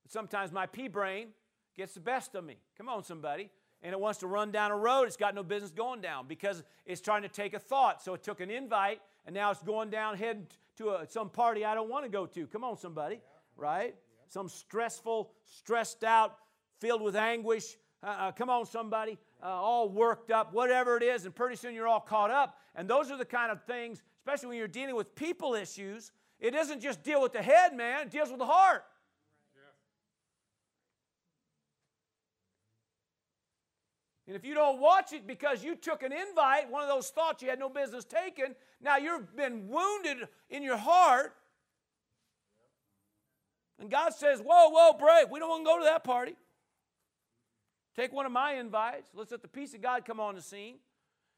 [0.08, 1.30] Sometimes my pea brain
[1.76, 2.58] gets the best of me.
[2.78, 3.50] Come on, somebody.
[3.82, 6.62] And it wants to run down a road it's got no business going down because
[6.86, 8.04] it's trying to take a thought.
[8.04, 10.46] So it took an invite and now it's going down heading
[10.78, 12.46] to a, some party I don't want to go to.
[12.48, 13.22] Come on, somebody.
[13.58, 13.96] Right?
[14.28, 16.38] Some stressful, stressed out,
[16.82, 17.78] filled with anguish.
[18.04, 19.18] Uh, come on, somebody.
[19.42, 22.58] Uh, all worked up, whatever it is, and pretty soon you're all caught up.
[22.76, 26.52] And those are the kind of things, especially when you're dealing with people issues, it
[26.52, 28.84] doesn't just deal with the head, man, it deals with the heart.
[34.28, 37.44] And if you don't watch it because you took an invite, one of those thoughts
[37.44, 41.36] you had no business taking, now you've been wounded in your heart.
[43.78, 46.36] And God says, Whoa, whoa, brave, we don't want to go to that party.
[47.96, 49.10] Take one of my invites.
[49.14, 50.76] Let's let the peace of God come on the scene.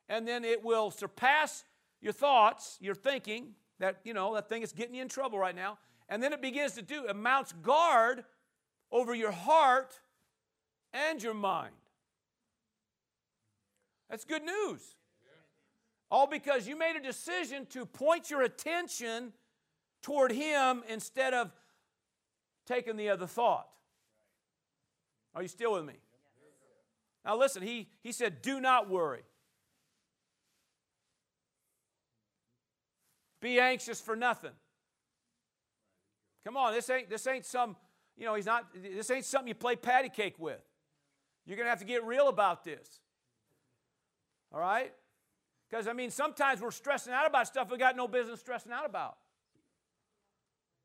[0.10, 1.64] And then it will surpass
[2.02, 5.56] your thoughts, your thinking, that, you know, that thing is getting you in trouble right
[5.56, 5.78] now.
[6.10, 8.24] And then it begins to do, it mounts guard
[8.92, 10.00] over your heart
[10.94, 11.74] and your mind.
[14.10, 14.82] That's good news.
[16.12, 19.34] All because you made a decision to point your attention
[20.04, 21.52] toward Him instead of
[22.68, 23.68] taking the other thought.
[25.34, 25.96] Are you still with me?
[27.26, 29.24] Now, listen, he, he said, Do not worry.
[33.42, 34.52] Be anxious for nothing.
[36.46, 37.76] Come on, this ain't, this ain't some,
[38.18, 40.62] you know, he's not, this ain't something you play patty cake with.
[41.46, 43.02] You're going to have to get real about this.
[44.54, 44.94] All right?
[45.70, 48.86] Because, I mean, sometimes we're stressing out about stuff we got no business stressing out
[48.86, 49.18] about.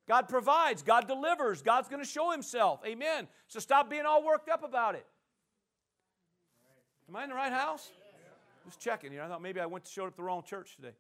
[0.09, 2.81] God provides, God delivers, God's going to show Himself.
[2.87, 3.29] Amen.
[3.47, 5.07] So stop being all worked up about it.
[7.09, 7.91] Am I in the right house?
[8.67, 9.23] Just checking here.
[9.23, 10.93] I thought maybe I went to showed up the wrong church today.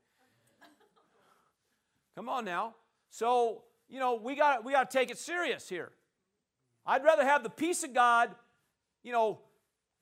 [2.14, 2.74] Come on now.
[3.10, 5.92] So, you know, we got we got to take it serious here.
[6.86, 8.34] I'd rather have the peace of God,
[9.02, 9.40] you know,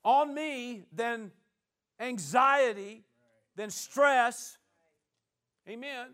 [0.05, 1.31] on me than
[1.99, 3.03] anxiety,
[3.57, 4.57] than stress.
[5.67, 6.07] Amen.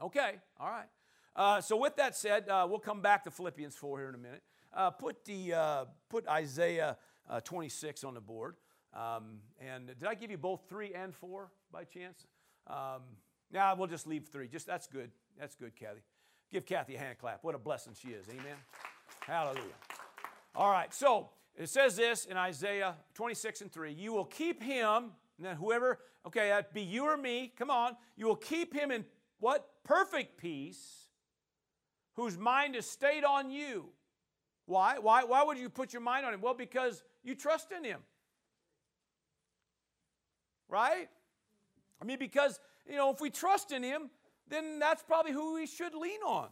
[0.00, 0.88] Okay, all right.
[1.36, 4.18] Uh, so with that said, uh, we'll come back to Philippians 4 here in a
[4.18, 4.42] minute.
[4.72, 6.96] Uh, put the uh, put Isaiah
[7.28, 8.56] uh, 26 on the board.
[8.94, 12.26] Um, and did I give you both three and four by chance?
[12.66, 13.02] Um,
[13.52, 14.48] now we'll just leave three.
[14.48, 15.10] Just that's good.
[15.38, 16.00] That's good, Kathy.
[16.50, 17.44] Give Kathy a hand clap.
[17.44, 18.26] What a blessing she is.
[18.28, 18.56] Amen.
[19.20, 19.62] Hallelujah.
[20.54, 20.92] All right.
[20.92, 25.56] So it says this in Isaiah 26 and 3 You will keep him, and then
[25.56, 29.04] whoever, okay, that be you or me, come on, you will keep him in
[29.40, 29.68] what?
[29.84, 31.08] Perfect peace,
[32.14, 33.86] whose mind is stayed on you.
[34.66, 34.98] Why?
[34.98, 36.40] Why, why would you put your mind on him?
[36.40, 38.00] Well, because you trust in him.
[40.68, 41.08] Right?
[42.00, 44.10] I mean, because, you know, if we trust in him,
[44.48, 46.48] then that's probably who we should lean on.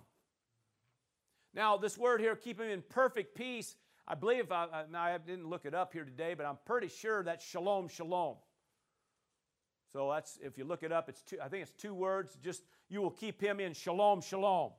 [1.55, 3.77] Now, this word here, keep him in perfect peace,
[4.09, 7.45] I believe, I, I didn't look it up here today, but I'm pretty sure that's
[7.45, 8.37] shalom, shalom.
[9.93, 12.37] So that's, if you look it up, it's two, I think it's two words.
[12.43, 14.71] Just, you will keep him in shalom, shalom.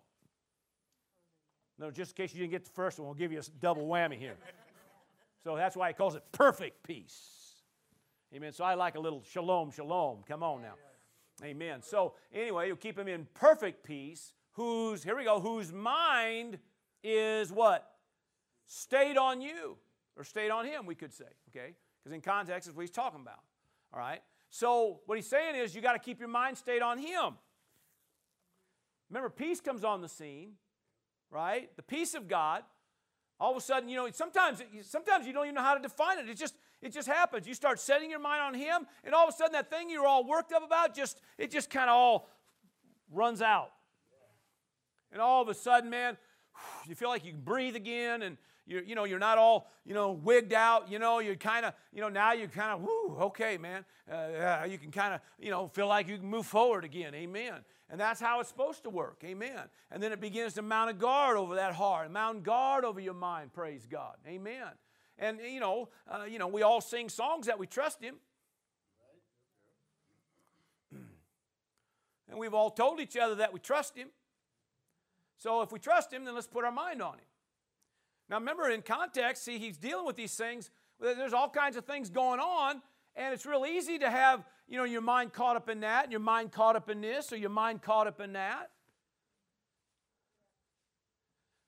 [1.77, 3.87] No, just in case you didn't get the first one, we'll give you a double
[3.87, 4.35] whammy here.
[5.43, 7.46] so that's why he calls it perfect peace.
[8.35, 8.51] Amen.
[8.51, 10.23] So I like a little shalom, shalom.
[10.27, 10.73] Come on now.
[11.43, 11.81] Amen.
[11.81, 16.57] So anyway, you keep him in perfect peace, whose, here we go, whose mind
[17.03, 17.89] is what?
[18.65, 19.77] Stayed on you,
[20.17, 21.73] or stayed on him, we could say, okay?
[21.99, 23.39] Because in context is what he's talking about.
[23.93, 24.21] All right?
[24.49, 27.35] So what he's saying is you got to keep your mind stayed on him.
[29.09, 30.53] Remember, peace comes on the scene,
[31.29, 31.69] right?
[31.77, 32.63] The peace of God.
[33.39, 36.17] All of a sudden, you know, sometimes, sometimes you don't even know how to define
[36.17, 36.27] it.
[36.27, 37.47] It's just, it just happens.
[37.47, 40.07] You start setting your mind on Him, and all of a sudden that thing you're
[40.07, 42.29] all worked up about, just it just kind of all
[43.11, 43.71] runs out.
[45.11, 46.17] And all of a sudden, man,
[46.87, 48.37] you feel like you can breathe again, and
[48.67, 50.91] you're, you know, you're not all, you know, wigged out.
[50.91, 53.85] You know, you're kind of, you know, now you're kind of, whoo, okay, man.
[54.11, 57.15] Uh, you can kind of, you know, feel like you can move forward again.
[57.15, 57.53] Amen.
[57.89, 59.21] And that's how it's supposed to work.
[59.23, 59.61] Amen.
[59.89, 63.13] And then it begins to mount a guard over that heart, mount guard over your
[63.13, 63.53] mind.
[63.53, 64.15] Praise God.
[64.27, 64.67] Amen.
[65.19, 68.15] And you know, uh, you know, we all sing songs that we trust Him.
[72.29, 74.09] And we've all told each other that we trust Him.
[75.37, 77.25] So if we trust Him, then let's put our mind on Him.
[78.29, 80.69] Now remember, in context, see, He's dealing with these things.
[80.99, 82.81] There's all kinds of things going on,
[83.15, 86.11] and it's real easy to have, you know, your mind caught up in that, and
[86.11, 88.71] your mind caught up in this, or your mind caught up in that.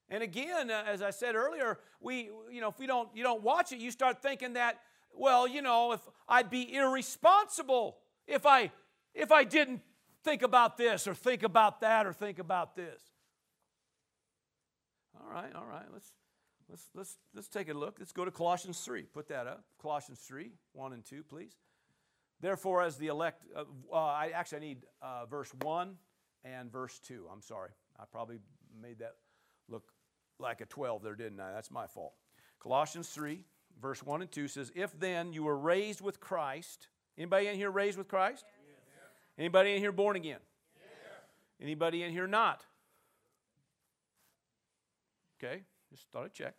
[0.10, 3.43] And again, uh, as I said earlier, we, you know, if we don't, you don't
[3.43, 4.80] watch it, you start thinking that,
[5.13, 7.98] well, you know, if I'd be irresponsible
[8.30, 8.72] if I
[9.13, 9.82] if I didn't
[10.24, 13.02] think about this or think about that or think about this?
[15.19, 15.86] All right, all right.
[15.91, 16.12] Let's
[16.69, 17.98] let's let's let's take a look.
[18.00, 19.04] Let's go to Colossians 3.
[19.04, 19.63] Put that up.
[19.82, 21.58] Colossians 3, 1 and 2, please.
[22.39, 25.95] Therefore, as the elect, uh, uh, I actually I need uh, verse 1
[26.45, 27.26] and verse 2.
[27.32, 27.72] I'm sorry.
[28.00, 28.38] I probably
[28.82, 29.15] made that
[29.67, 29.91] look
[30.39, 31.52] like a 12 there, didn't I?
[31.52, 32.13] That's my fault.
[32.60, 33.41] Colossians 3,
[33.82, 37.71] verse 1 and 2 says, If then you were raised with Christ, anybody in here
[37.71, 38.45] raised with Christ?
[39.38, 40.39] Anybody in here born again?
[41.62, 42.65] Anybody in here not?
[45.41, 46.56] Okay, just thought I'd check.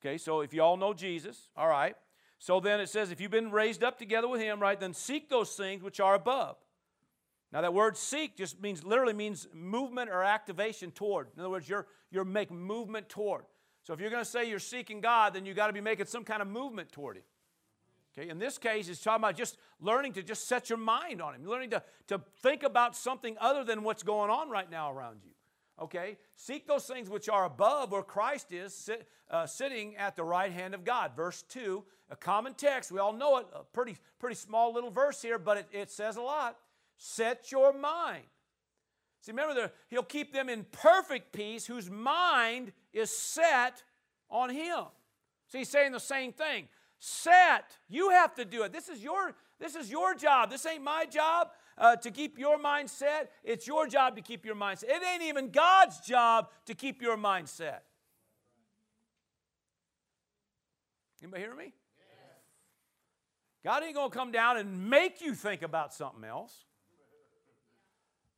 [0.00, 1.96] Okay, so if you all know Jesus, all right.
[2.38, 5.28] So then it says, if you've been raised up together with him, right, then seek
[5.28, 6.56] those things which are above.
[7.52, 11.28] Now that word seek just means literally means movement or activation toward.
[11.34, 13.44] In other words, you're you're making movement toward.
[13.82, 16.06] So if you're going to say you're seeking God, then you got to be making
[16.06, 17.22] some kind of movement toward him.
[18.16, 21.34] Okay, in this case, it's talking about just learning to just set your mind on
[21.34, 25.20] him, learning to, to think about something other than what's going on right now around
[25.24, 25.30] you.
[25.80, 26.18] Okay?
[26.36, 30.52] Seek those things which are above where Christ is sit, uh, sitting at the right
[30.52, 31.12] hand of God.
[31.14, 32.90] Verse 2, a common text.
[32.90, 36.16] We all know it, a pretty, pretty small little verse here, but it, it says
[36.16, 36.56] a lot.
[37.02, 38.24] Set your mind.
[39.22, 43.82] See, remember, the, he'll keep them in perfect peace whose mind is set
[44.28, 44.84] on him.
[45.48, 46.68] So he's saying the same thing.
[46.98, 47.78] Set.
[47.88, 48.72] You have to do it.
[48.72, 50.50] This is your, this is your job.
[50.50, 53.32] This ain't my job uh, to keep your mind set.
[53.44, 54.90] It's your job to keep your mind set.
[54.90, 57.82] It ain't even God's job to keep your mind set.
[61.22, 61.72] Anybody hear me?
[63.64, 66.66] God ain't to come down and make you think about something else.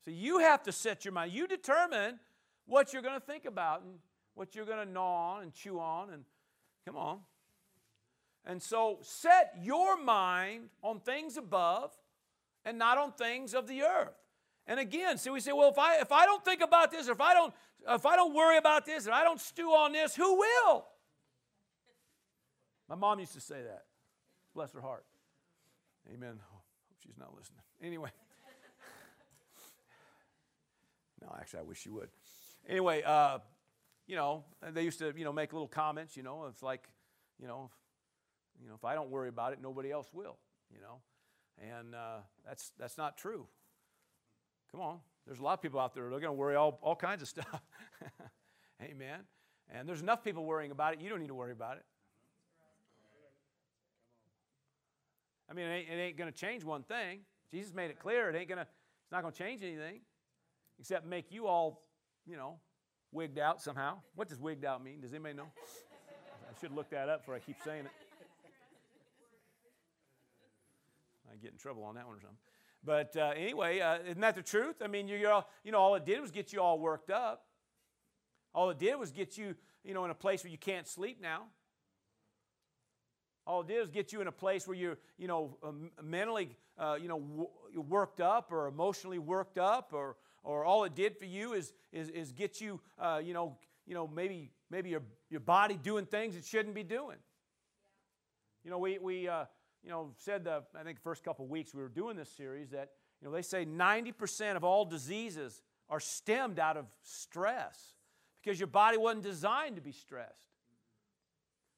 [0.04, 1.32] So you have to set your mind.
[1.32, 2.18] You determine
[2.66, 3.94] what you're going to think about and
[4.34, 6.24] what you're going to gnaw on and chew on and
[6.84, 7.20] come on.
[8.44, 11.92] And so set your mind on things above
[12.64, 14.14] and not on things of the earth.
[14.66, 17.12] And again, so we say, well, if I if I don't think about this, or
[17.12, 17.52] if I don't
[17.88, 20.86] if I don't worry about this, and I don't stew on this, who will?
[22.88, 23.84] My mom used to say that.
[24.54, 25.04] Bless her heart.
[26.12, 26.38] Amen.
[26.40, 27.62] Oh, hope she's not listening.
[27.82, 28.10] Anyway.
[31.22, 32.08] No, actually, I wish you would.
[32.68, 33.38] Anyway, uh,
[34.06, 36.16] you know, they used to, you know, make little comments.
[36.16, 36.88] You know, it's like,
[37.40, 37.70] you know,
[38.61, 40.37] you know, if I don't worry about it, nobody else will.
[40.72, 41.00] You know,
[41.58, 43.46] and uh, that's, that's not true.
[44.70, 44.98] Come on.
[45.26, 47.28] There's a lot of people out there, they're going to worry all, all kinds of
[47.28, 47.62] stuff.
[48.82, 49.20] Amen.
[49.72, 51.00] And there's enough people worrying about it.
[51.00, 51.85] You don't need to worry about it.
[55.48, 57.20] I mean, it ain't, ain't going to change one thing.
[57.50, 58.30] Jesus made it clear.
[58.30, 60.00] It ain't going to, it's not going to change anything
[60.82, 61.80] except make you all,
[62.26, 62.58] you know,
[63.12, 64.00] wigged out somehow.
[64.16, 65.00] What does wigged out mean?
[65.00, 65.46] Does anybody know?
[65.46, 67.90] I should look that up before I keep saying it.
[71.32, 72.36] I get in trouble on that one or something.
[72.82, 74.82] But uh, anyway, uh, isn't that the truth?
[74.82, 77.44] I mean, you're all, you know, all it did was get you all worked up.
[78.52, 81.22] All it did was get you, you know, in a place where you can't sleep
[81.22, 81.44] now.
[83.46, 86.56] All it did was get you in a place where you're, you know, um, mentally,
[86.76, 87.48] uh, you know, w-
[87.88, 92.09] worked up or emotionally worked up, or, or all it did for you is, is,
[92.11, 96.37] is get you, uh, you know, you know, maybe, maybe your, your body doing things
[96.37, 97.16] it shouldn't be doing.
[98.64, 99.44] You know, we, we, uh,
[99.83, 102.90] you know, said the, I think first couple weeks we were doing this series that,
[103.20, 107.94] you know, they say 90% of all diseases are stemmed out of stress
[108.42, 110.48] because your body wasn't designed to be stressed.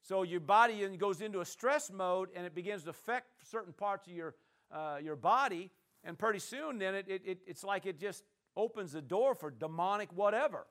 [0.03, 4.07] So your body goes into a stress mode and it begins to affect certain parts
[4.07, 4.35] of your,
[4.71, 5.71] uh, your body,
[6.05, 8.23] and pretty soon then it, it, it's like it just
[8.57, 10.67] opens the door for demonic whatever.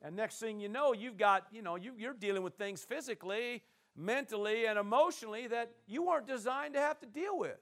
[0.00, 3.62] And next thing you know, you've got, you know, you, you're dealing with things physically
[3.98, 7.58] mentally and emotionally that you weren't designed to have to deal with.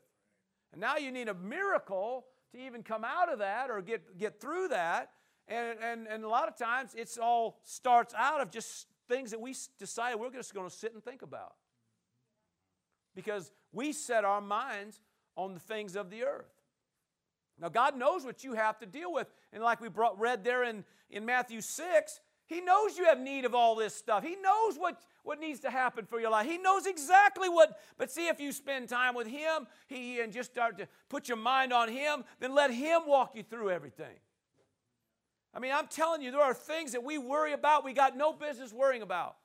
[0.72, 4.40] And now you need a miracle to even come out of that or get, get
[4.40, 5.10] through that.
[5.48, 9.40] And, and, and a lot of times it's all starts out of just things that
[9.40, 11.54] we decided we're just going to sit and think about.
[13.14, 15.00] Because we set our minds
[15.36, 16.52] on the things of the earth.
[17.58, 19.28] Now, God knows what you have to deal with.
[19.56, 23.46] And like we brought, read there in, in Matthew 6, He knows you have need
[23.46, 24.22] of all this stuff.
[24.22, 26.46] He knows what, what needs to happen for your life.
[26.46, 30.52] He knows exactly what, but see if you spend time with Him he, and just
[30.52, 34.18] start to put your mind on Him, then let Him walk you through everything.
[35.54, 38.34] I mean, I'm telling you, there are things that we worry about we got no
[38.34, 39.36] business worrying about.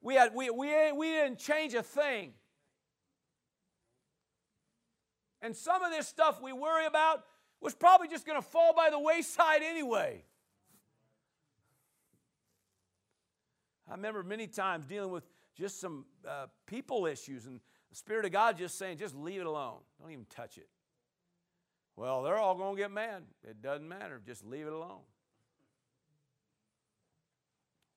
[0.00, 2.32] We, had, we, we, we didn't change a thing.
[5.42, 7.24] And some of this stuff we worry about
[7.60, 10.24] was probably just going to fall by the wayside anyway.
[13.88, 15.24] I remember many times dealing with
[15.56, 19.46] just some uh, people issues and the Spirit of God just saying, just leave it
[19.46, 19.78] alone.
[20.00, 20.68] Don't even touch it.
[21.96, 23.24] Well, they're all going to get mad.
[23.42, 24.22] It doesn't matter.
[24.24, 25.00] Just leave it alone.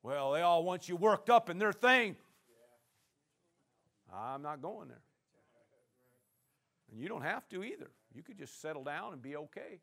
[0.01, 2.15] Well, they all want you worked up in their thing.
[4.13, 5.01] I'm not going there.
[6.91, 7.89] And you don't have to either.
[8.13, 9.79] You could just settle down and be okay.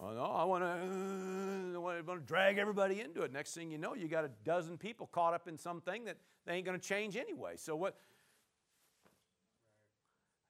[0.00, 3.32] Oh, no, I want to uh, drag everybody into it.
[3.32, 6.54] Next thing you know, you got a dozen people caught up in something that they
[6.54, 7.54] ain't going to change anyway.
[7.56, 7.96] So what?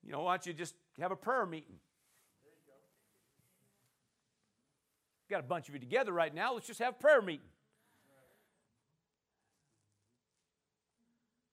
[0.04, 1.76] You know, why don't you just have a prayer meeting?
[5.30, 6.54] Got a bunch of you together right now.
[6.54, 7.48] Let's just have a prayer meeting.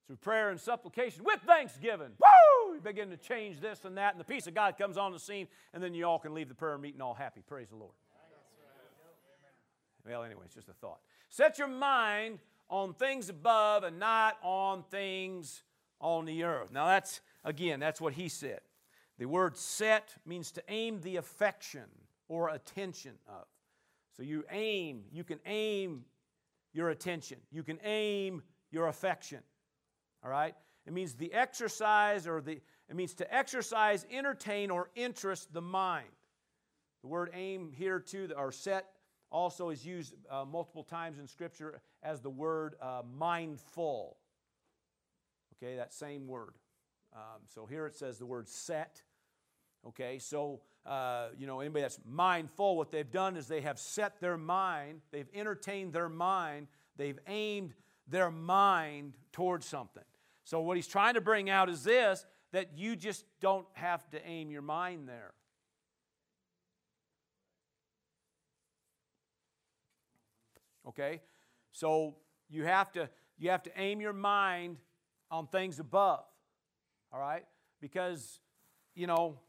[0.08, 2.12] Through prayer and supplication with thanksgiving.
[2.20, 2.55] Woo!
[2.76, 5.20] You begin to change this and that, and the peace of God comes on the
[5.20, 7.42] scene, and then you all can leave the prayer meeting all happy.
[7.48, 7.94] Praise the Lord.
[10.06, 11.00] Well, anyway, it's just a thought.
[11.30, 15.64] Set your mind on things above and not on things
[16.02, 16.72] on the earth.
[16.72, 18.60] Now, that's, again, that's what he said.
[19.18, 21.86] The word set means to aim the affection
[22.28, 23.46] or attention of.
[24.18, 26.04] So you aim, you can aim
[26.74, 29.40] your attention, you can aim your affection.
[30.24, 30.56] All right?
[30.86, 36.06] It means the exercise or the it means to exercise, entertain, or interest the mind.
[37.02, 38.86] The word aim here too, or set,
[39.32, 44.18] also is used uh, multiple times in Scripture as the word uh, mindful.
[45.58, 46.54] Okay, that same word.
[47.14, 49.02] Um, so here it says the word set.
[49.88, 54.20] Okay, so uh, you know anybody that's mindful, what they've done is they have set
[54.20, 56.68] their mind, they've entertained their mind,
[56.98, 57.74] they've aimed
[58.08, 60.04] their mind towards something.
[60.46, 64.26] So what he's trying to bring out is this that you just don't have to
[64.26, 65.34] aim your mind there.
[70.88, 71.22] Okay?
[71.72, 72.16] So
[72.50, 74.78] you have to you have to aim your mind
[75.30, 76.24] on things above.
[77.12, 77.44] All right?
[77.82, 78.40] Because
[78.94, 79.40] you know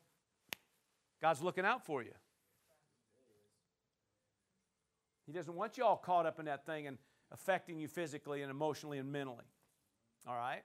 [1.21, 2.13] God's looking out for you.
[5.27, 6.97] He doesn't want you all caught up in that thing and
[7.33, 9.45] affecting you physically and emotionally and mentally.
[10.27, 10.63] All right?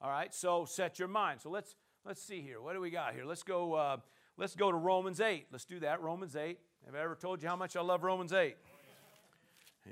[0.00, 1.40] All right, so set your mind.
[1.40, 1.74] So let's
[2.04, 2.60] let's see here.
[2.60, 3.24] What do we got here?
[3.24, 3.74] Let's go.
[3.74, 3.96] Uh,
[4.36, 5.46] let's go to Romans eight.
[5.50, 6.02] Let's do that.
[6.02, 6.58] Romans eight.
[6.84, 8.56] Have I ever told you how much I love Romans eight?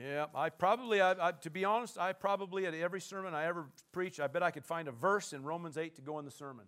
[0.00, 3.66] Yeah, I probably, I, I, to be honest, I probably at every sermon I ever
[3.92, 6.32] preach, I bet I could find a verse in Romans 8 to go in the
[6.32, 6.64] sermon.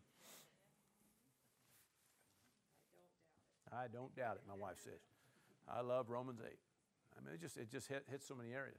[3.73, 5.01] I don't doubt it, my wife says.
[5.69, 6.47] I love Romans 8.
[6.47, 8.79] I mean, it just, it just hit, hits so many areas.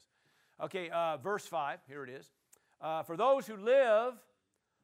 [0.64, 2.32] Okay, uh, verse 5, here it is.
[2.80, 4.14] Uh, for those who live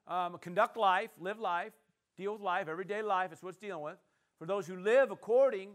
[0.07, 1.73] um, conduct life, live life,
[2.17, 3.97] deal with life, everyday life, it's what it's dealing with.
[4.37, 5.69] For those who live according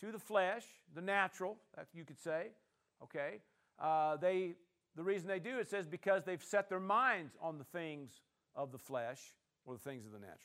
[0.00, 0.64] to the flesh,
[0.94, 1.56] the natural,
[1.92, 2.48] you could say,
[3.02, 3.40] okay,
[3.78, 4.54] uh, they,
[4.96, 8.22] the reason they do it says because they've set their minds on the things
[8.54, 9.20] of the flesh
[9.64, 10.38] or the things of the natural.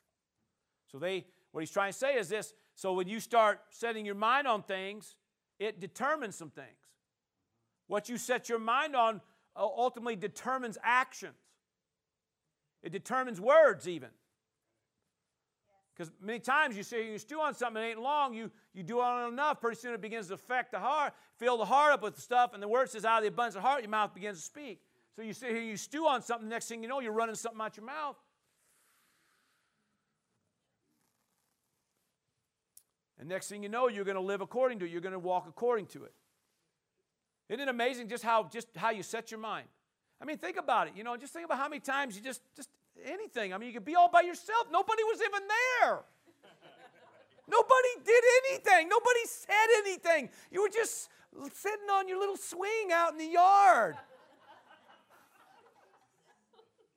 [0.91, 4.15] So they, what he's trying to say is this, so when you start setting your
[4.15, 5.15] mind on things,
[5.59, 6.67] it determines some things.
[7.87, 9.21] What you set your mind on
[9.55, 11.35] uh, ultimately determines actions.
[12.83, 14.09] It determines words, even.
[15.93, 19.01] Because many times you say you stew on something it ain't long, you, you do
[19.01, 22.01] on it enough, pretty soon it begins to affect the heart, fill the heart up
[22.01, 24.37] with stuff, and the word says, out of the abundance of heart, your mouth begins
[24.37, 24.79] to speak.
[25.15, 27.59] So you sit here, you stew on something, next thing you know, you're running something
[27.59, 28.15] out your mouth.
[33.19, 34.91] And next thing you know, you're going to live according to it.
[34.91, 36.13] You're going to walk according to it.
[37.49, 39.67] Isn't it amazing just how just how you set your mind?
[40.21, 40.93] I mean, think about it.
[40.95, 42.69] You know, just think about how many times you just, just
[43.05, 43.53] anything.
[43.53, 44.67] I mean, you could be all by yourself.
[44.71, 45.99] Nobody was even there.
[47.47, 48.89] Nobody did anything.
[48.89, 50.29] Nobody said anything.
[50.51, 51.09] You were just
[51.53, 53.95] sitting on your little swing out in the yard.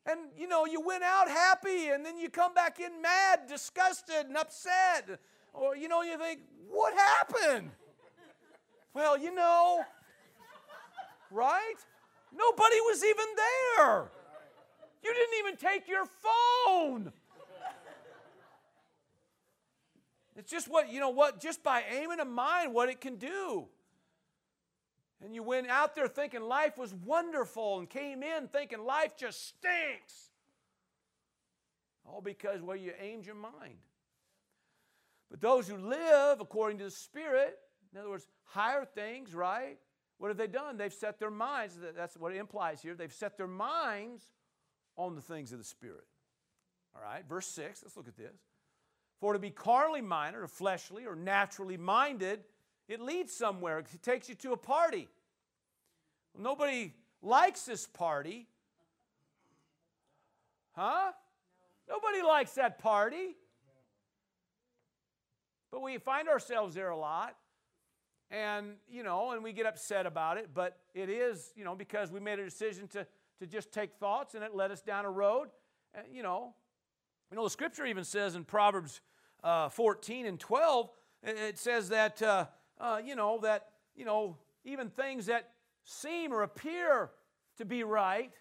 [0.04, 4.26] And you know, you went out happy and then you come back in mad, disgusted,
[4.26, 5.20] and upset.
[5.54, 7.70] Or you know, you think, what happened?
[8.94, 9.84] Well, you know,
[11.30, 11.76] right?
[12.36, 14.10] Nobody was even there.
[15.02, 17.12] You didn't even take your phone.
[20.36, 23.66] It's just what, you know what, just by aiming a mind, what it can do.
[25.22, 29.48] And you went out there thinking life was wonderful and came in thinking life just
[29.48, 30.30] stinks.
[32.04, 33.78] All because well, you aimed your mind.
[35.30, 37.58] But those who live according to the Spirit,
[37.92, 39.78] in other words, higher things, right?
[40.22, 40.76] What have they done?
[40.76, 42.94] They've set their minds, that's what it implies here.
[42.94, 44.22] They've set their minds
[44.96, 46.04] on the things of the Spirit.
[46.94, 48.38] All right, verse 6, let's look at this.
[49.18, 52.44] For to be carnally minded, or fleshly, or naturally minded,
[52.86, 53.80] it leads somewhere.
[53.80, 55.08] It takes you to a party.
[56.34, 58.46] Well, nobody likes this party.
[60.76, 61.10] Huh?
[61.88, 63.34] Nobody likes that party.
[65.72, 67.34] But we find ourselves there a lot.
[68.32, 70.50] And, you know, and we get upset about it.
[70.52, 73.06] But it is, you know, because we made a decision to,
[73.38, 75.48] to just take thoughts and it led us down a road.
[75.94, 76.54] And, you know,
[77.30, 79.00] you know, the scripture even says in Proverbs
[79.44, 80.90] uh, 14 and 12,
[81.22, 82.46] it says that, uh,
[82.80, 85.50] uh, you know, that, you know, even things that
[85.84, 87.10] seem or appear
[87.58, 88.32] to be right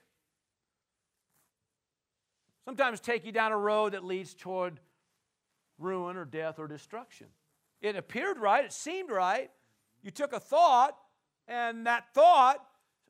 [2.65, 4.79] sometimes take you down a road that leads toward
[5.77, 7.27] ruin or death or destruction.
[7.81, 9.49] It appeared right, it seemed right.
[10.03, 10.95] You took a thought,
[11.47, 12.57] and that thought,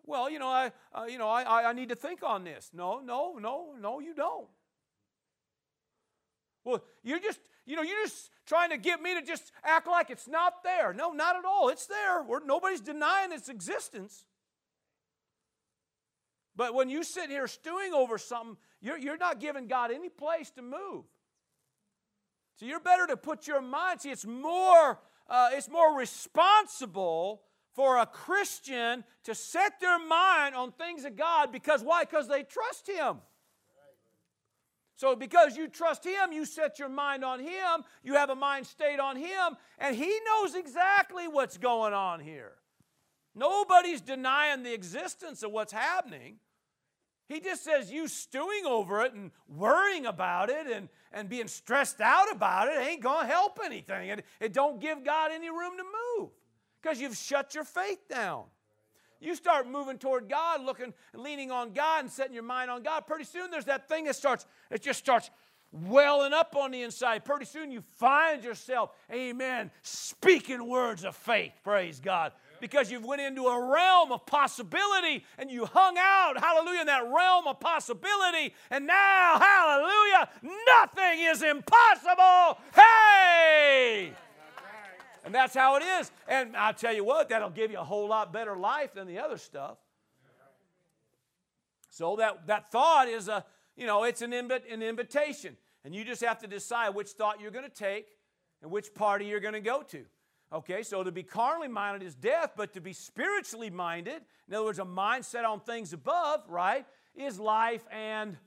[0.05, 2.71] well, you know, I, uh, you know, I, I need to think on this.
[2.73, 4.47] No, no, no, no, you don't.
[6.63, 10.09] Well, you're just, you know, you're just trying to get me to just act like
[10.09, 10.93] it's not there.
[10.93, 11.69] No, not at all.
[11.69, 12.23] It's there.
[12.23, 14.25] We're, nobody's denying its existence.
[16.55, 20.51] But when you sit here stewing over something, you're, you're not giving God any place
[20.51, 21.05] to move.
[22.57, 24.01] So you're better to put your mind.
[24.01, 24.99] See, it's more,
[25.31, 27.41] uh, it's more responsible
[27.73, 32.03] for a Christian to set their mind on things of God because why?
[32.03, 33.19] Because they trust Him.
[34.97, 38.67] So, because you trust Him, you set your mind on Him, you have a mind
[38.67, 42.51] state on Him, and He knows exactly what's going on here.
[43.33, 46.35] Nobody's denying the existence of what's happening.
[47.31, 52.01] He just says you stewing over it and worrying about it and, and being stressed
[52.01, 54.09] out about it ain't going to help anything.
[54.09, 55.83] It, it don't give God any room to
[56.19, 56.29] move
[56.81, 58.43] because you've shut your faith down.
[59.21, 63.07] You start moving toward God, looking, leaning on God, and setting your mind on God.
[63.07, 64.45] Pretty soon, there's that thing that starts.
[64.69, 65.29] It just starts
[65.71, 67.23] welling up on the inside.
[67.23, 71.53] Pretty soon, you find yourself, Amen, speaking words of faith.
[71.63, 76.81] Praise God because you've went into a realm of possibility and you hung out, hallelujah,
[76.81, 78.53] in that realm of possibility.
[78.69, 80.29] And now, hallelujah,
[80.67, 82.59] nothing is impossible.
[82.73, 84.13] Hey!
[85.23, 86.11] And that's how it is.
[86.27, 89.19] And I'll tell you what, that'll give you a whole lot better life than the
[89.19, 89.77] other stuff.
[91.89, 93.45] So that, that thought is a,
[93.75, 95.57] you know, it's an, an invitation.
[95.83, 98.07] And you just have to decide which thought you're going to take
[98.61, 100.05] and which party you're going to go to.
[100.53, 104.65] Okay, so to be carnally minded is death, but to be spiritually minded, in other
[104.65, 106.85] words, a mindset on things above, right,
[107.15, 108.37] is life and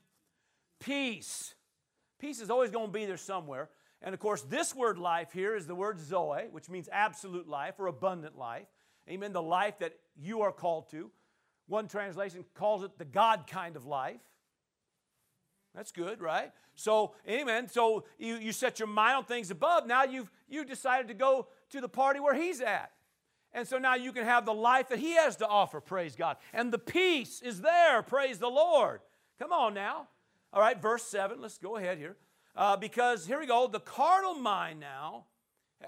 [0.80, 1.54] peace.
[2.18, 3.70] Peace is always going to be there somewhere.
[4.02, 7.76] And of course, this word life here is the word Zoe, which means absolute life
[7.78, 8.66] or abundant life.
[9.08, 9.32] Amen.
[9.32, 11.10] The life that you are called to.
[11.68, 14.20] One translation calls it the God kind of life.
[15.74, 16.52] That's good, right?
[16.76, 17.68] So, amen.
[17.68, 19.86] So you, you set your mind on things above.
[19.86, 22.90] Now you've you decided to go to the party where he's at.
[23.52, 26.36] And so now you can have the life that he has to offer, praise God.
[26.52, 29.00] And the peace is there, praise the Lord.
[29.38, 30.08] Come on now.
[30.52, 32.16] All right, verse 7, let's go ahead here.
[32.56, 35.24] Uh, because here we go, the carnal mind now,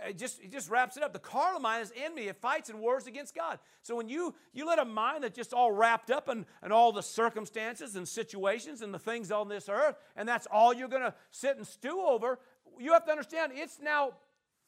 [0.07, 1.13] it just, it just wraps it up.
[1.13, 2.25] The carnal mind is enemy.
[2.25, 3.59] It fights and wars against God.
[3.83, 6.93] So when you, you let a mind that's just all wrapped up in, in all
[6.93, 11.03] the circumstances and situations and the things on this earth, and that's all you're going
[11.03, 12.39] to sit and stew over,
[12.79, 14.13] you have to understand it's now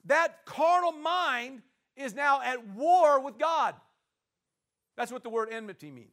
[0.07, 1.63] that carnal mind
[1.97, 3.75] is now at war with God.
[4.97, 6.13] That's what the word enmity means.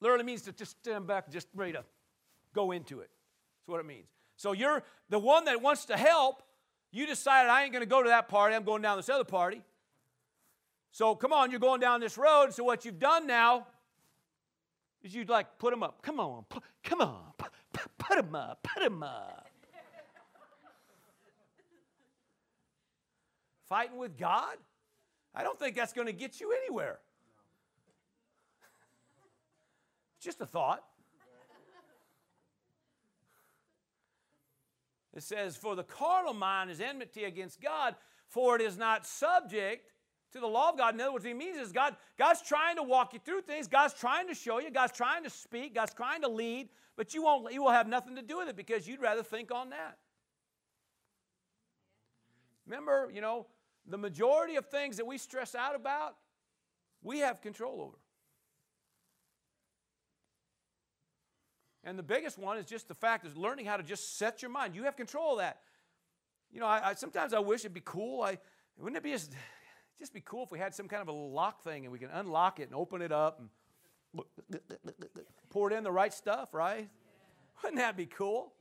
[0.00, 1.84] Literally means to just stand back, just ready to
[2.54, 3.10] go into it.
[3.60, 4.06] That's what it means.
[4.36, 6.42] So you're the one that wants to help.
[6.92, 8.54] You decided I ain't going to go to that party.
[8.56, 9.62] I'm going down this other party.
[10.92, 12.52] So come on, you're going down this road.
[12.52, 13.66] So what you've done now
[15.02, 16.02] is you'd like put them up.
[16.02, 17.50] Come on, put, come on, put,
[17.98, 19.39] put them up, put them up.
[23.70, 24.56] Fighting with God?
[25.34, 26.98] I don't think that's going to get you anywhere.
[30.20, 30.84] Just a thought.
[35.14, 37.94] It says, For the carnal mind is enmity against God,
[38.28, 39.92] for it is not subject
[40.32, 40.94] to the law of God.
[40.94, 43.66] In other words, what he means is God, God's trying to walk you through things,
[43.66, 47.22] God's trying to show you, God's trying to speak, God's trying to lead, but you
[47.22, 49.98] won't you will have nothing to do with it because you'd rather think on that.
[52.66, 53.46] Remember, you know,
[53.90, 56.16] the majority of things that we stress out about,
[57.02, 57.98] we have control over.
[61.82, 64.50] And the biggest one is just the fact is learning how to just set your
[64.50, 64.74] mind.
[64.74, 65.58] You have control of that.
[66.52, 68.22] You know, I, I sometimes I wish it'd be cool.
[68.22, 68.38] I
[68.76, 69.32] wouldn't it be just,
[69.98, 72.10] just be cool if we had some kind of a lock thing and we can
[72.10, 73.48] unlock it and open it up and
[75.48, 76.88] pour it in the right stuff, right?
[77.62, 78.52] Wouldn't that be cool?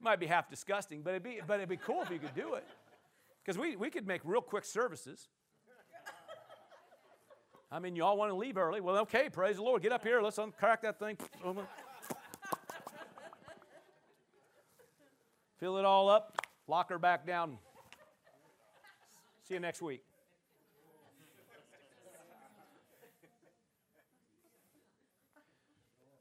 [0.00, 2.54] Might be half disgusting, but it'd be but it'd be cool if you could do
[2.54, 2.64] it.
[3.44, 5.28] Because we, we could make real quick services.
[7.70, 8.80] I mean, you all want to leave early.
[8.80, 9.82] Well, okay, praise the Lord.
[9.82, 10.22] Get up here.
[10.22, 11.18] Let's uncrack that thing.
[15.58, 16.40] Fill it all up.
[16.68, 17.58] Lock her back down.
[19.46, 20.02] See you next week.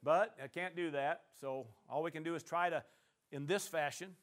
[0.04, 1.22] But I can't do that.
[1.40, 2.84] So all we can do is try to,
[3.32, 4.16] in this fashion,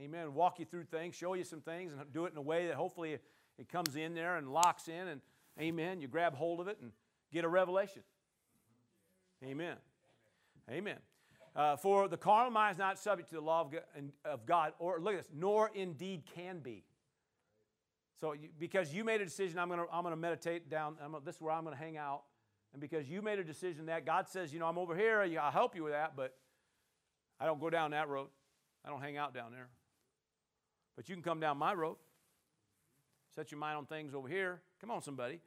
[0.00, 2.66] amen, walk you through things, show you some things, and do it in a way
[2.66, 3.18] that hopefully
[3.58, 5.20] it comes in there and locks in, and
[5.60, 6.92] amen, you grab hold of it and
[7.32, 8.02] get a revelation.
[9.44, 9.76] Amen.
[10.70, 10.98] Amen.
[11.56, 13.68] Uh, for the carnal mind is not subject to the law
[14.24, 16.84] of God, or look at this, nor indeed can be.
[18.20, 21.18] So, you, because you made a decision, I'm going to I'm gonna meditate down, gonna,
[21.24, 22.22] this is where I'm going to hang out.
[22.72, 25.50] And because you made a decision that God says, you know, I'm over here, I'll
[25.50, 26.34] help you with that, but
[27.40, 28.28] I don't go down that road.
[28.84, 29.68] I don't hang out down there.
[30.98, 31.94] But you can come down my road.
[33.36, 34.60] Set your mind on things over here.
[34.80, 35.38] Come on, somebody.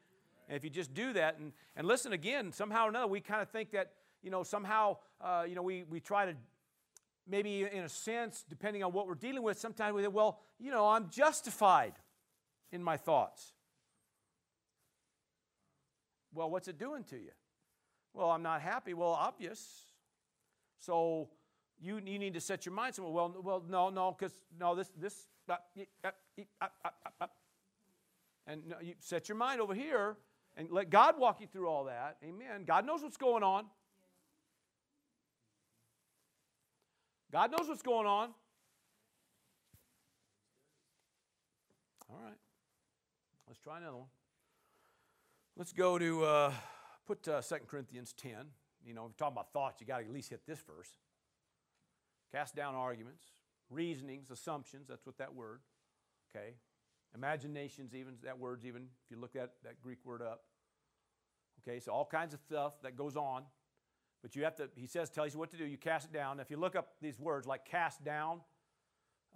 [0.47, 3.41] And if you just do that, and, and listen again, somehow or another, we kind
[3.41, 3.91] of think that,
[4.23, 6.35] you know, somehow, uh, you know, we, we try to,
[7.27, 10.71] maybe in a sense, depending on what we're dealing with, sometimes we say, well, you
[10.71, 11.95] know, I'm justified
[12.71, 13.51] in my thoughts.
[16.33, 17.31] Well, what's it doing to you?
[18.13, 18.93] Well, I'm not happy.
[18.93, 19.83] Well, obvious.
[20.79, 21.27] So
[21.81, 23.13] you, you need to set your mind somewhere.
[23.13, 25.55] Well, well, no, no, because no, this this uh,
[26.61, 26.67] uh,
[27.19, 27.27] uh,
[28.47, 30.17] and you set your mind over here
[30.57, 32.17] and let God walk you through all that.
[32.23, 32.63] Amen.
[32.65, 33.65] God knows what's going on.
[37.31, 38.29] God knows what's going on.
[42.09, 42.37] All right.
[43.47, 44.07] Let's try another one.
[45.55, 46.53] Let's go to uh,
[47.05, 48.31] put uh, 2 Corinthians 10.
[48.85, 50.89] You know, if we're talking about thoughts, you got to at least hit this verse.
[52.33, 53.23] Cast down arguments,
[53.71, 55.61] reasonings, assumptions, that's what that word,
[56.29, 56.55] okay?
[57.15, 60.43] Imaginations, even, that word's even, if you look that, that Greek word up.
[61.61, 63.43] Okay, so all kinds of stuff that goes on.
[64.21, 65.65] But you have to, he says, tells you what to do.
[65.65, 66.39] You cast it down.
[66.39, 68.41] If you look up these words like cast down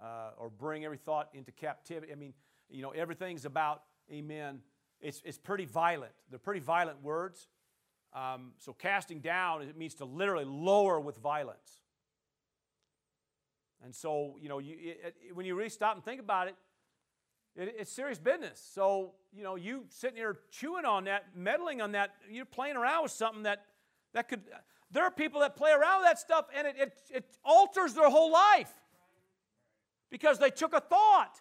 [0.02, 2.34] uh, or bring every thought into captivity, I mean,
[2.68, 3.82] you know, everything's about,
[4.12, 4.60] amen,
[5.00, 6.12] it's, it's pretty violent.
[6.30, 7.48] They're pretty violent words.
[8.12, 11.80] Um, so casting down, it means to literally lower with violence.
[13.84, 16.56] And so, you know, you, it, it, when you really stop and think about it,
[17.56, 18.62] it, it's serious business.
[18.74, 23.04] So, you know, you sitting here chewing on that, meddling on that, you're playing around
[23.04, 23.64] with something that,
[24.12, 24.42] that could,
[24.90, 28.08] there are people that play around with that stuff and it, it, it alters their
[28.10, 28.72] whole life
[30.10, 31.40] because they took a thought.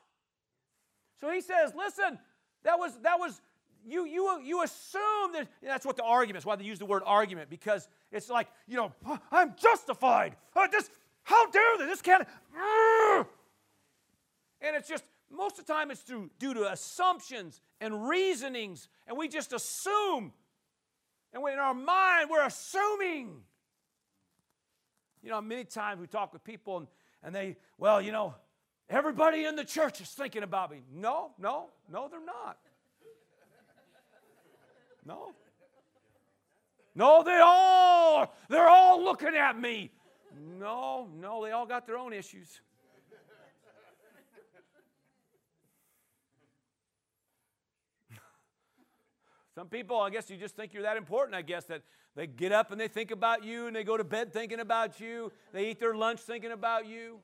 [1.22, 2.20] So he says, listen,
[2.64, 3.42] that was, that was
[3.86, 7.04] you, you, you assume that that's what the argument is, why they use the word
[7.06, 8.92] argument, because it's like, you know,
[9.32, 10.36] I'm justified.
[10.56, 10.90] Uh, this,
[11.26, 11.86] how dare they?
[11.88, 12.28] This can't.
[14.62, 19.18] And it's just, most of the time, it's through, due to assumptions and reasonings, and
[19.18, 20.32] we just assume.
[21.34, 23.42] And in our mind, we're assuming.
[25.22, 26.88] You know, many times we talk with people and,
[27.24, 28.36] and they, well, you know,
[28.88, 30.84] everybody in the church is thinking about me.
[30.94, 32.58] No, no, no, they're not.
[35.04, 35.34] No.
[36.94, 39.92] No, they all, they're all looking at me.
[40.38, 42.62] No, no, they all got their own issues.
[49.54, 51.84] Some people, I guess you just think you're that important, I guess, that
[52.14, 55.00] they get up and they think about you and they go to bed thinking about
[55.00, 55.32] you.
[55.54, 57.20] They eat their lunch thinking about you.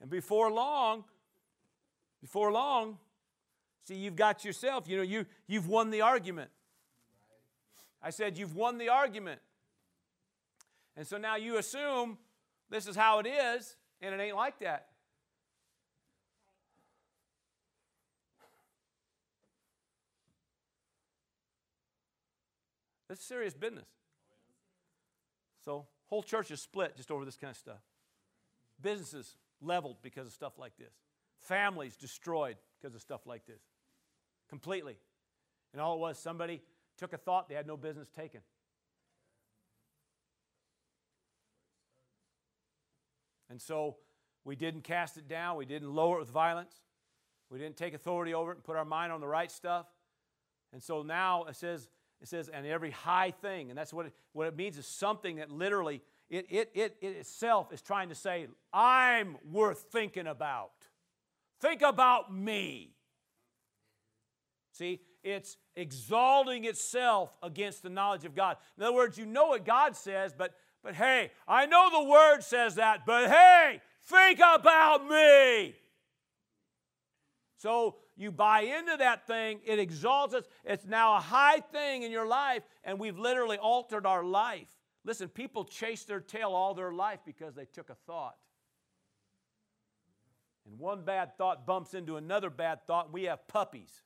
[0.00, 1.02] And before long,
[2.20, 2.98] before long,
[3.84, 6.50] See, you've got yourself, you know, you, you've won the argument.
[8.02, 9.40] I said, You've won the argument.
[10.96, 12.18] And so now you assume
[12.70, 14.88] this is how it is, and it ain't like that.
[23.08, 23.84] This is serious business.
[25.64, 27.82] So, whole church is split just over this kind of stuff.
[28.80, 30.94] Businesses leveled because of stuff like this.
[31.40, 33.60] Families destroyed because of stuff like this
[34.48, 34.96] completely.
[35.72, 36.62] And all it was, somebody
[37.02, 38.40] took a thought they had no business taking.
[43.50, 43.96] And so
[44.44, 46.74] we didn't cast it down, we didn't lower it with violence,
[47.50, 49.86] we didn't take authority over it and put our mind on the right stuff.
[50.72, 51.88] And so now it says,
[52.20, 55.36] it says, and every high thing, and that's what it, what it means is something
[55.36, 60.70] that literally, it, it, it, it itself is trying to say, I'm worth thinking about.
[61.60, 62.94] Think about me.
[64.72, 68.56] See, it's exalting itself against the knowledge of God.
[68.76, 72.40] In other words, you know what God says, but but hey, I know the word
[72.40, 75.76] says that, but hey, think about me.
[77.58, 80.44] So you buy into that thing, it exalts us.
[80.64, 84.66] It's now a high thing in your life, and we've literally altered our life.
[85.04, 88.36] Listen, people chase their tail all their life because they took a thought.
[90.66, 94.02] And one bad thought bumps into another bad thought, we have puppies.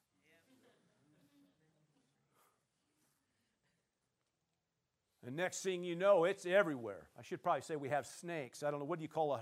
[5.26, 7.08] And next thing you know, it's everywhere.
[7.18, 8.62] I should probably say we have snakes.
[8.62, 9.40] I don't know, what do you call a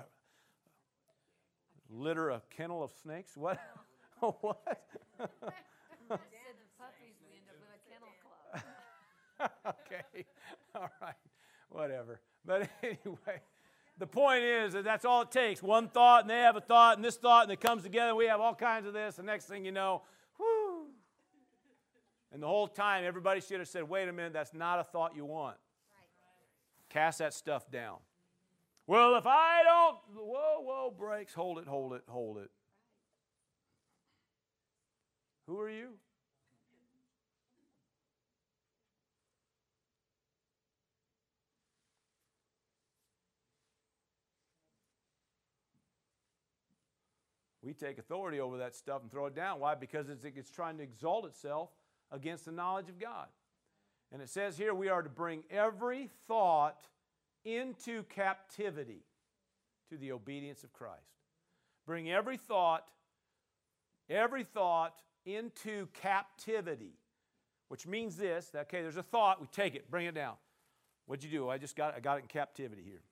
[1.91, 3.37] litter, a kennel of snakes?
[3.37, 3.61] What?
[4.20, 4.78] what?
[5.20, 5.28] Instead
[6.09, 9.74] of puppies, we end up with a kennel club.
[9.85, 10.24] okay,
[10.74, 11.14] all right,
[11.68, 12.20] whatever.
[12.47, 13.43] But anyway,
[13.99, 15.62] the point is that that's all it takes.
[15.62, 18.09] One thought, and they have a thought, and this thought, and it comes together.
[18.09, 19.16] And we have all kinds of this.
[19.16, 20.01] The next thing you know,
[20.41, 20.87] whoo.
[22.32, 25.14] And the whole time, everybody should have said, wait a minute, that's not a thought
[25.14, 25.57] you want.
[26.95, 27.97] Cast that stuff down.
[28.86, 32.53] Well, if I don't, whoa, whoa, brakes, hold it, hold it, hold it.
[35.49, 35.88] Who are you?
[47.61, 49.59] We take authority over that stuff and throw it down.
[49.59, 49.74] Why?
[49.74, 51.70] Because it's, it's trying to exalt itself
[52.12, 53.26] against the knowledge of God.
[54.14, 56.86] And it says here we are to bring every thought
[57.44, 59.02] into captivity
[59.90, 61.18] to the obedience of Christ.
[61.84, 62.86] Bring every thought,
[64.08, 64.94] every thought
[65.26, 66.92] into captivity,
[67.66, 70.34] which means this that, okay, there's a thought, we take it, bring it down.
[71.06, 71.48] What'd you do?
[71.48, 73.02] I just got, I got it in captivity here.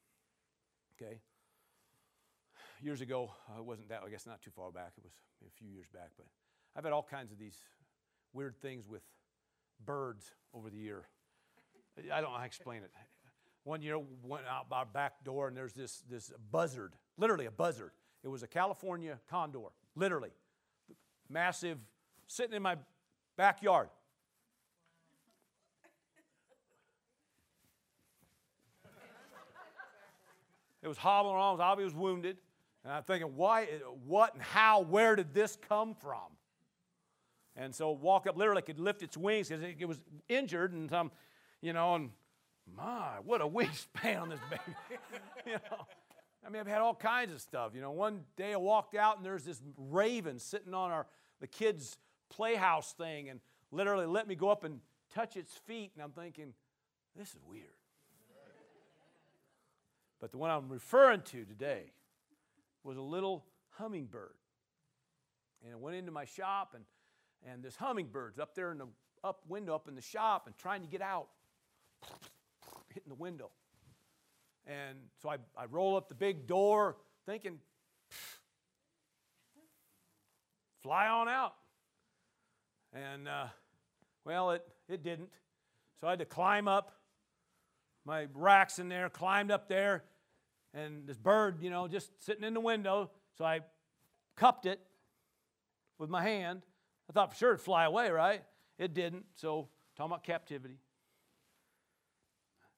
[0.94, 1.18] Okay?
[2.80, 5.12] Years ago, uh, it wasn't that, I guess not too far back, it was
[5.44, 6.26] a few years back, but
[6.76, 7.58] I've had all kinds of these
[8.32, 9.02] weird things with
[9.84, 11.04] birds over the year.
[12.12, 12.90] I don't know how to explain it.
[13.64, 17.50] One year, went out by our back door, and there's this, this buzzard, literally a
[17.50, 17.92] buzzard.
[18.24, 19.60] It was a California condor,
[19.94, 20.30] literally.
[21.28, 21.78] Massive,
[22.26, 22.76] sitting in my
[23.36, 23.88] backyard.
[30.82, 32.36] It was hobbling around, it was obviously wounded.
[32.84, 33.66] And I'm thinking, why,
[34.04, 36.18] what, and how, where did this come from?
[37.56, 41.10] And so walk up, literally could lift its wings because it, was injured, and some,
[41.60, 42.10] you know, and
[42.76, 44.76] my, what a wingspan on this baby.
[45.46, 45.86] you know,
[46.44, 47.72] I mean, I've had all kinds of stuff.
[47.74, 51.06] You know, one day I walked out and there's this raven sitting on our
[51.40, 51.98] the kids'
[52.30, 53.40] playhouse thing, and
[53.72, 54.78] literally let me go up and
[55.12, 56.54] touch its feet, and I'm thinking,
[57.16, 57.66] this is weird.
[60.20, 61.92] But the one I'm referring to today
[62.84, 64.36] was a little hummingbird.
[65.64, 66.84] And it went into my shop, and,
[67.50, 68.86] and this hummingbird's up there in the
[69.24, 71.28] up window up in the shop and trying to get out,
[72.88, 73.50] hitting the window.
[74.66, 77.58] And so I, I roll up the big door thinking,
[80.82, 81.54] fly on out.
[82.92, 83.46] And uh,
[84.24, 85.30] well, it, it didn't.
[86.00, 86.92] So I had to climb up.
[88.04, 90.02] My rack's in there, climbed up there,
[90.74, 93.10] and this bird, you know, just sitting in the window.
[93.38, 93.60] So I
[94.36, 94.80] cupped it
[95.98, 96.62] with my hand.
[97.12, 98.42] I thought for sure it'd fly away, right?
[98.78, 99.26] It didn't.
[99.34, 100.78] So, talking about captivity.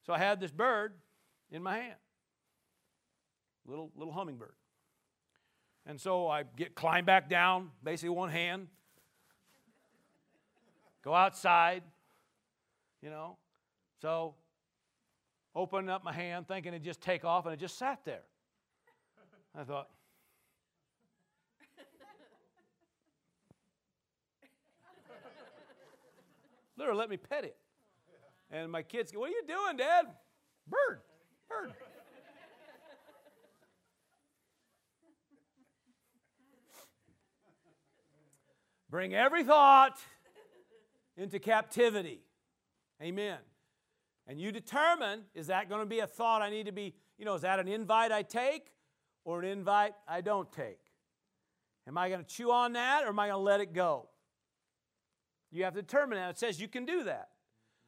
[0.05, 0.93] So I had this bird
[1.51, 1.95] in my hand,
[3.65, 4.53] little little hummingbird.
[5.87, 8.67] And so I get climb back down, basically one hand,
[11.01, 11.81] go outside,
[13.01, 13.37] you know.
[14.01, 14.35] So
[15.55, 18.23] opening up my hand, thinking it'd just take off, and it just sat there.
[19.57, 19.89] I thought,
[26.77, 27.57] literally let me pet it.
[28.51, 30.05] And my kids go, What are you doing, Dad?
[30.67, 31.01] Bird,
[31.49, 31.73] bird.
[38.89, 39.99] Bring every thought
[41.17, 42.21] into captivity.
[43.01, 43.39] Amen.
[44.27, 47.25] And you determine is that going to be a thought I need to be, you
[47.25, 48.71] know, is that an invite I take
[49.23, 50.79] or an invite I don't take?
[51.87, 54.07] Am I going to chew on that or am I going to let it go?
[55.51, 56.31] You have to determine that.
[56.31, 57.29] It says you can do that.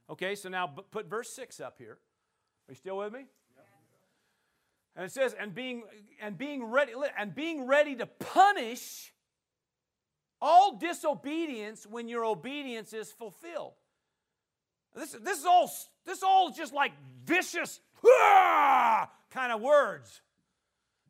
[0.10, 1.98] Okay, so now put verse 6 up here.
[2.68, 3.26] Are you still with me?
[4.96, 5.84] And it says, and being
[6.20, 9.14] and being ready and being ready to punish
[10.42, 13.74] all disobedience when your obedience is fulfilled.
[14.96, 15.72] This, this is all
[16.04, 16.94] this all just like
[17.24, 17.80] vicious
[19.30, 20.22] kind of words.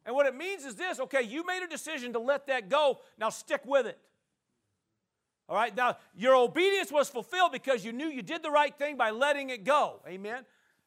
[0.05, 2.99] And what it means is this okay, you made a decision to let that go,
[3.17, 3.97] now stick with it.
[5.49, 8.97] All right, now your obedience was fulfilled because you knew you did the right thing
[8.97, 10.01] by letting it go.
[10.07, 10.43] Amen.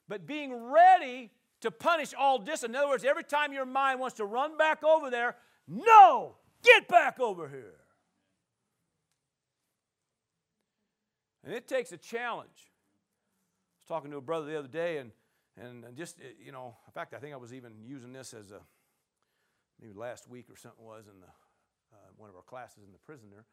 [0.07, 1.31] But being ready
[1.61, 2.63] to punish all dis.
[2.63, 5.35] In other words, every time your mind wants to run back over there,
[5.67, 7.75] no, get back over here.
[11.43, 12.49] And it takes a challenge.
[12.49, 15.11] I was talking to a brother the other day, and,
[15.57, 18.59] and just, you know, in fact, I think I was even using this as a
[19.81, 21.27] maybe last week or something was in the
[21.93, 23.45] uh, one of our classes in the prison there,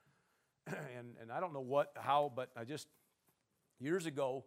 [0.98, 2.88] and and I don't know what how, but I just
[3.80, 4.44] years ago,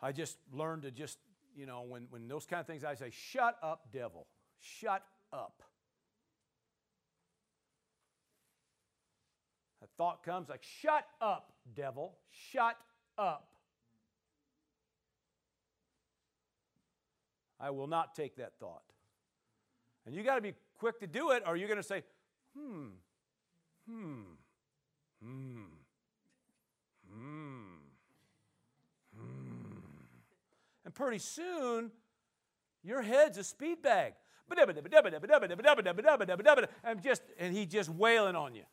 [0.00, 1.18] I just learned to just
[1.56, 4.26] you know when when those kind of things I say, shut up, devil,
[4.58, 5.02] shut
[5.32, 5.62] up.
[9.82, 12.76] A thought comes like, shut up, devil, shut
[13.16, 13.48] up.
[17.58, 18.82] I will not take that thought.
[20.06, 22.02] And you got to be quick to do it, or you're going to say,
[22.56, 22.88] hmm,
[23.88, 24.22] hmm,
[25.22, 25.62] hmm,
[27.12, 27.62] hmm,
[29.16, 29.78] hmm.
[30.84, 31.90] And pretty soon,
[32.82, 34.14] your head's a speed bag.
[36.82, 38.64] And just and he's just wailing on you.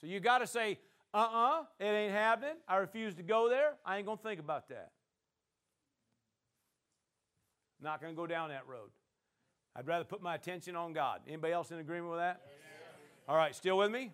[0.00, 0.78] So you got to say,
[1.12, 2.54] uh-uh, it ain't happening.
[2.66, 3.74] I refuse to go there.
[3.84, 4.92] I ain't gonna think about that.
[7.82, 8.90] Not to go down that road.
[9.76, 11.20] I'd rather put my attention on God.
[11.26, 12.40] Anybody else in agreement with that?
[13.28, 14.10] All right, still with me?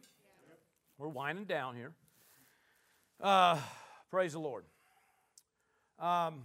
[0.98, 1.92] We're winding down here.
[3.20, 3.58] Uh,
[4.10, 4.64] praise the Lord.
[5.98, 6.44] Um,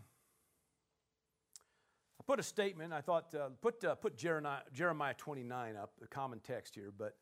[2.19, 2.93] I put a statement.
[2.93, 7.17] I thought uh, put uh, put Jeremiah, Jeremiah 29 up, the common text here, but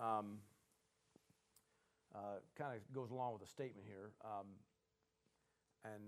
[0.00, 0.38] um,
[2.14, 4.10] uh, kind of goes along with the statement here.
[4.24, 4.46] Um,
[5.84, 6.02] and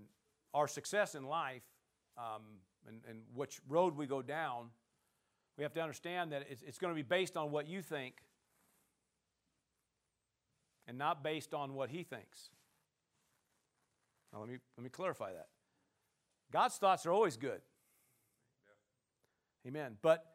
[0.53, 1.63] our success in life
[2.17, 2.43] um,
[2.87, 4.69] and, and which road we go down,
[5.57, 8.21] we have to understand that it's, it's going to be based on what you think
[10.87, 12.49] and not based on what he thinks.
[14.31, 15.47] Now, let me, let me clarify that.
[16.51, 17.61] God's thoughts are always good.
[19.67, 19.97] Amen.
[20.01, 20.25] But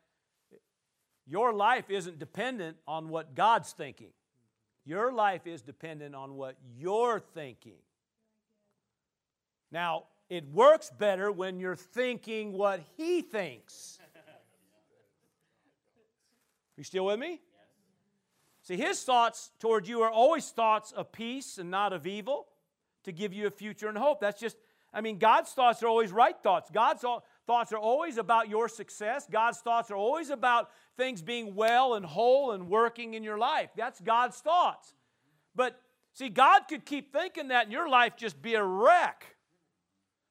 [1.27, 4.11] your life isn't dependent on what God's thinking.
[4.85, 7.79] Your life is dependent on what you're thinking.
[9.71, 13.99] Now, it works better when you're thinking what he thinks.
[16.77, 17.43] You still with me?
[18.71, 22.47] See, his thoughts toward you are always thoughts of peace and not of evil
[23.03, 24.21] to give you a future and hope.
[24.21, 24.57] That's just,
[24.95, 26.71] I mean, God's thoughts are always right thoughts.
[26.73, 27.05] God's
[27.49, 29.27] thoughts are always about your success.
[29.29, 33.71] God's thoughts are always about things being well and whole and working in your life.
[33.77, 34.95] That's God's thoughts.
[35.57, 35.81] But
[36.13, 39.35] see, God could keep thinking that and your life just be a wreck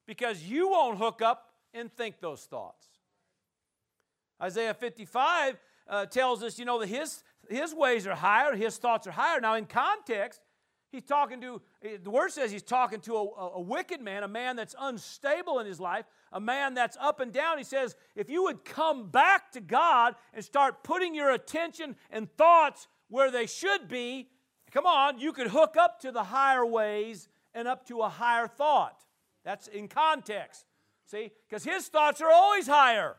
[0.06, 2.86] because you won't hook up and think those thoughts.
[4.40, 5.58] Isaiah 55
[5.90, 9.40] uh, tells us, you know, that his, his ways are higher, his thoughts are higher.
[9.40, 10.40] Now, in context,
[10.90, 13.24] he's talking to, eh, the word says he's talking to a,
[13.54, 17.32] a wicked man, a man that's unstable in his life, a man that's up and
[17.32, 17.58] down.
[17.58, 22.30] He says, if you would come back to God and start putting your attention and
[22.36, 24.28] thoughts where they should be,
[24.70, 28.46] come on, you could hook up to the higher ways and up to a higher
[28.46, 29.02] thought.
[29.44, 30.64] That's in context.
[31.06, 31.32] See?
[31.48, 33.16] Because his thoughts are always higher.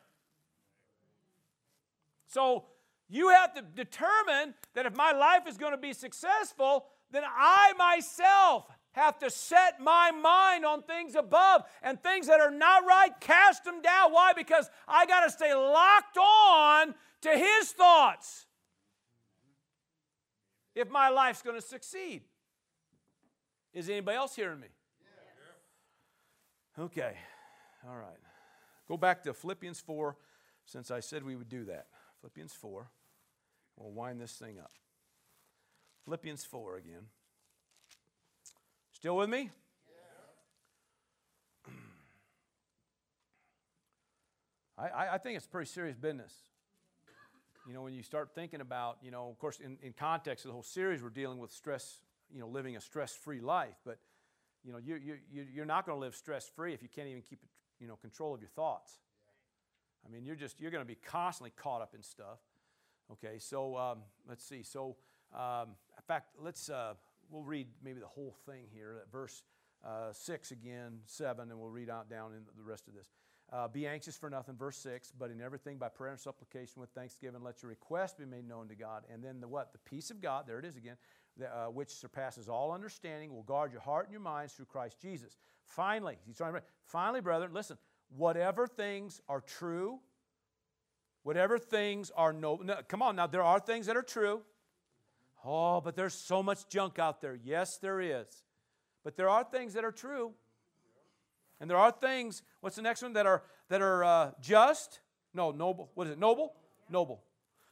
[2.28, 2.64] So
[3.12, 7.74] you have to determine that if my life is going to be successful, then I
[7.78, 13.12] myself have to set my mind on things above and things that are not right,
[13.20, 14.14] cast them down.
[14.14, 14.32] Why?
[14.34, 18.46] Because I got to stay locked on to his thoughts
[20.74, 22.22] if my life's going to succeed.
[23.74, 24.68] Is anybody else hearing me?
[26.80, 27.14] Okay,
[27.88, 28.18] all right.
[28.88, 30.16] Go back to Philippians 4,
[30.66, 31.88] since I said we would do that.
[32.22, 32.90] Philippians 4.
[33.78, 34.72] We'll wind this thing up.
[36.06, 37.06] Philippians 4 again.
[38.92, 39.50] Still with me?
[41.68, 41.74] Yeah.
[44.78, 46.34] I, I think it's pretty serious business.
[47.68, 50.50] You know, when you start thinking about, you know, of course, in, in context of
[50.50, 52.00] the whole series, we're dealing with stress,
[52.34, 53.76] you know, living a stress free life.
[53.86, 54.00] But
[54.64, 55.00] you know, you,
[55.32, 57.40] you, you're not going to live stress free if you can't even keep
[57.82, 59.00] you know, control of your thoughts.
[60.06, 62.40] I mean, you're just, you're going to be constantly caught up in stuff.
[63.14, 64.64] Okay, so um, let's see.
[64.64, 64.96] So,
[65.34, 66.94] um, in fact, let's, uh,
[67.30, 69.44] we'll read maybe the whole thing here, verse
[69.86, 73.10] uh, 6 again, 7, and we'll read out down in the rest of this.
[73.52, 76.90] Uh, be anxious for nothing, verse 6, but in everything by prayer and supplication with
[76.92, 79.04] thanksgiving, let your request be made known to God.
[79.12, 79.74] And then the what?
[79.74, 80.96] The peace of God, there it is again,
[81.44, 85.36] uh, which surpasses all understanding, will guard your heart and your minds through Christ Jesus.
[85.66, 87.78] Finally, he's trying to, finally, brethren, listen,
[88.16, 90.00] whatever things are true,
[91.24, 92.66] whatever things are noble.
[92.66, 94.42] No, come on, now there are things that are true.
[95.44, 97.38] Oh, but there's so much junk out there.
[97.44, 98.44] Yes, there is.
[99.04, 100.34] But there are things that are true.
[101.60, 105.00] And there are things, what's the next one, that are, that are uh, just?
[105.34, 105.92] No, noble.
[105.96, 106.20] What is it?
[106.20, 106.54] Noble?
[106.90, 107.24] Noble.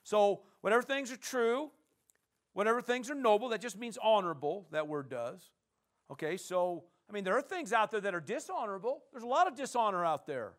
[0.04, 1.70] So, whatever things are true,
[2.54, 5.52] whatever things are noble, that just means honorable, that word does.
[6.12, 9.04] Okay, so, I mean, there are things out there that are dishonorable.
[9.12, 10.54] There's a lot of dishonor out there.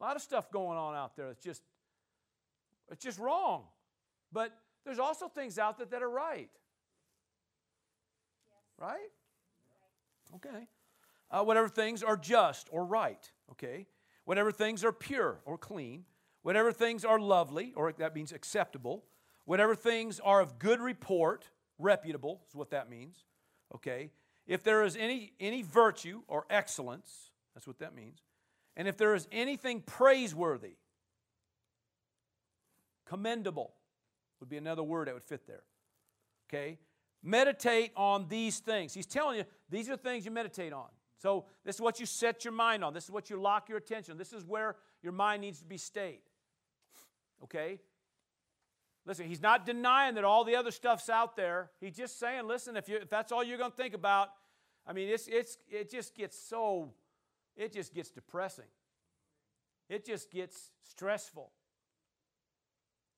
[0.00, 1.62] A lot of stuff going on out there that's just
[2.90, 3.64] it's just wrong.
[4.32, 6.50] But there's also things out there that are right.
[8.78, 9.10] Right?
[10.36, 10.66] Okay.
[11.30, 13.30] Uh, whatever things are just or right.
[13.52, 13.86] Okay.
[14.24, 16.04] Whatever things are pure or clean.
[16.42, 19.04] Whatever things are lovely, or that means acceptable.
[19.44, 23.24] Whatever things are of good report, reputable is what that means.
[23.74, 24.10] Okay.
[24.46, 28.22] If there is any any virtue or excellence, that's what that means.
[28.76, 30.76] And if there is anything praiseworthy,
[33.06, 33.74] commendable
[34.38, 35.64] would be another word that would fit there.
[36.48, 36.78] Okay?
[37.22, 38.94] Meditate on these things.
[38.94, 40.88] He's telling you these are things you meditate on.
[41.18, 42.94] So, this is what you set your mind on.
[42.94, 44.16] This is what you lock your attention.
[44.16, 46.22] This is where your mind needs to be stayed.
[47.44, 47.78] Okay?
[49.04, 51.70] Listen, he's not denying that all the other stuff's out there.
[51.80, 54.28] He's just saying, listen, if, you, if that's all you're going to think about,
[54.86, 56.92] I mean, it's, it's, it just gets so,
[57.56, 58.64] it just gets depressing.
[59.88, 61.50] It just gets stressful.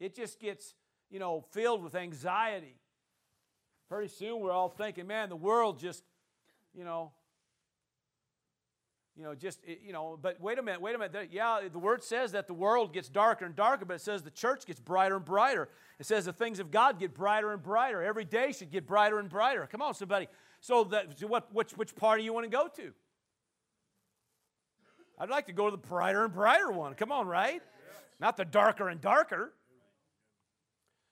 [0.00, 0.74] It just gets,
[1.10, 2.76] you know, filled with anxiety.
[3.88, 6.02] Pretty soon we're all thinking, man, the world just,
[6.74, 7.12] you know,
[9.16, 11.28] you know, just, you know, but wait a minute, wait a minute.
[11.30, 14.30] Yeah, the word says that the world gets darker and darker, but it says the
[14.30, 15.68] church gets brighter and brighter.
[15.98, 18.02] It says the things of God get brighter and brighter.
[18.02, 19.68] Every day should get brighter and brighter.
[19.70, 20.28] Come on, somebody.
[20.60, 22.92] So, that, so what, which, which party you want to go to?
[25.22, 26.94] I'd like to go to the brighter and brighter one.
[26.94, 27.62] Come on, right?
[28.18, 29.52] Not the darker and darker.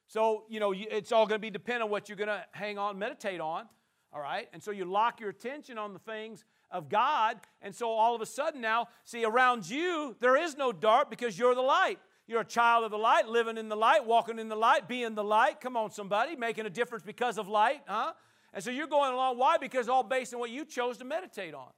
[0.08, 2.76] So, you know, it's all going to be dependent on what you're going to hang
[2.76, 3.66] on, meditate on.
[4.12, 4.48] All right?
[4.52, 7.36] And so you lock your attention on the things of God.
[7.62, 11.38] And so all of a sudden now, see, around you, there is no dark because
[11.38, 12.00] you're the light.
[12.26, 15.14] You're a child of the light, living in the light, walking in the light, being
[15.14, 15.60] the light.
[15.60, 18.12] Come on, somebody, making a difference because of light, huh?
[18.52, 19.38] And so you're going along.
[19.38, 19.56] Why?
[19.56, 21.68] Because all based on what you chose to meditate on.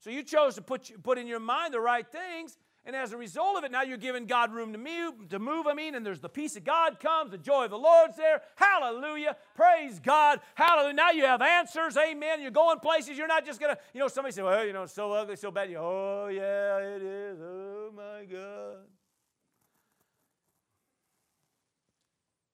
[0.00, 3.16] So you chose to put, put in your mind the right things, and as a
[3.18, 6.04] result of it, now you're giving God room to move, to move, I mean, and
[6.04, 8.40] there's the peace of God comes, the joy of the Lord's there.
[8.56, 9.36] Hallelujah.
[9.54, 10.40] Praise God.
[10.54, 10.94] Hallelujah.
[10.94, 11.98] Now you have answers.
[11.98, 12.40] Amen.
[12.40, 13.18] You're going places.
[13.18, 15.36] You're not just going to, you know, somebody say, well, you know, it's so ugly,
[15.36, 15.70] so bad.
[15.70, 17.38] You, oh, yeah, it is.
[17.42, 18.78] Oh, my God.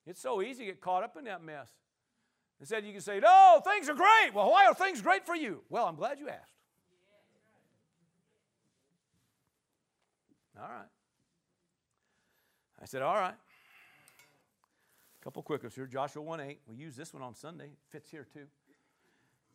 [0.08, 1.70] It's so easy to get caught up in that mess.
[2.58, 4.34] Instead, you can say, no, things are great.
[4.34, 5.62] Well, why are things great for you?
[5.68, 6.55] Well, I'm glad you asked.
[10.60, 10.88] All right.
[12.80, 13.34] I said, All right.
[15.20, 15.86] A couple quick ones here.
[15.86, 16.60] Joshua 1 8.
[16.68, 17.66] We use this one on Sunday.
[17.66, 18.46] It fits here too.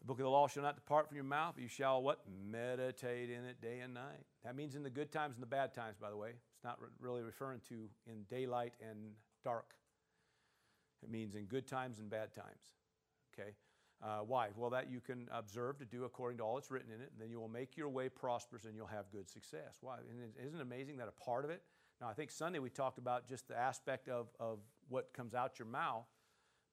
[0.02, 2.22] The book of the law shall not depart from your mouth, but you shall what?
[2.50, 4.26] Meditate in it day and night.
[4.44, 6.30] That means in the good times and the bad times, by the way.
[6.30, 9.12] It's not really referring to in daylight and
[9.44, 9.76] dark.
[11.04, 12.76] It means in good times and bad times.
[13.34, 13.52] Okay?
[14.04, 14.48] Uh, why?
[14.56, 17.22] Well, that you can observe to do according to all that's written in it, and
[17.22, 19.78] then you will make your way prosperous and you'll have good success.
[19.82, 19.98] Why?
[19.98, 21.62] And isn't it amazing that a part of it?
[22.00, 24.58] Now, I think Sunday we talked about just the aspect of, of
[24.90, 26.08] what comes out your mouth,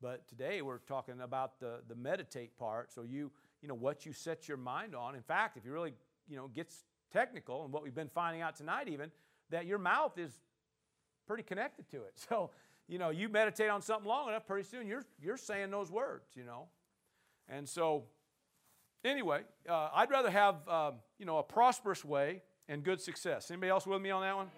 [0.00, 2.90] but today we're talking about the, the meditate part.
[2.92, 5.14] So you, you know, what you set your mind on.
[5.14, 5.92] In fact, if you really,
[6.28, 9.10] you know, gets technical, and what we've been finding out tonight even,
[9.50, 10.32] that your mouth is
[11.26, 12.14] pretty connected to it.
[12.28, 12.50] So,
[12.90, 16.30] you know, you meditate on something long enough, pretty soon you're, you're saying those words,
[16.34, 16.68] you know.
[17.48, 18.04] And so,
[19.04, 23.50] anyway, uh, I'd rather have um, you know a prosperous way and good success.
[23.50, 24.48] Anybody else with me on that one?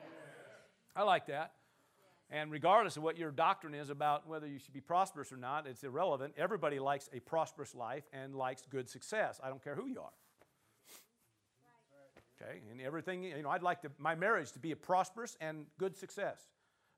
[0.96, 1.52] I like that.
[2.32, 5.66] And regardless of what your doctrine is about whether you should be prosperous or not,
[5.66, 6.34] it's irrelevant.
[6.36, 9.40] Everybody likes a prosperous life and likes good success.
[9.42, 10.12] I don't care who you are.
[12.40, 15.66] Okay, and everything, you know, I'd like to, my marriage to be a prosperous and
[15.78, 16.40] good success.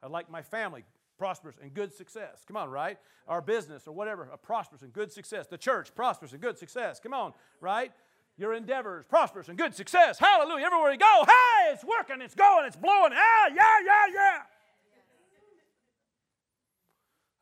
[0.03, 0.84] I'd like my family
[1.23, 2.43] prosperous and good success.
[2.49, 2.99] Come on, right?
[3.29, 5.47] Our business or whatever, a prosperous and good success.
[5.47, 6.99] The church, prosperous and good success.
[6.99, 7.93] Come on, right?
[8.37, 10.18] Your endeavors, prosperous and good success.
[10.18, 10.66] Hallelujah.
[10.66, 13.12] Everywhere you go, hey, it's working, it's going, it's blowing.
[13.14, 14.39] Ah, yeah, yeah, yeah.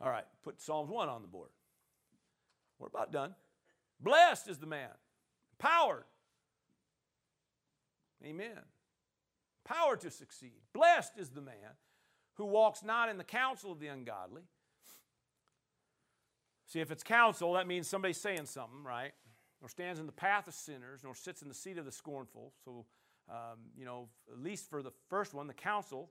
[0.03, 1.49] All right, put Psalms 1 on the board.
[2.79, 3.35] We're about done.
[3.99, 4.91] Blessed is the man,
[5.59, 6.05] powered.
[8.23, 8.61] Amen.
[9.65, 10.61] Power to succeed.
[10.75, 11.55] Blessed is the man
[12.41, 14.41] who walks not in the counsel of the ungodly.
[16.65, 19.13] See, if it's counsel, that means somebody's saying something, right?
[19.61, 22.55] Nor stands in the path of sinners, nor sits in the seat of the scornful.
[22.65, 22.87] So,
[23.29, 26.09] um, you know, at least for the first one, the counsel,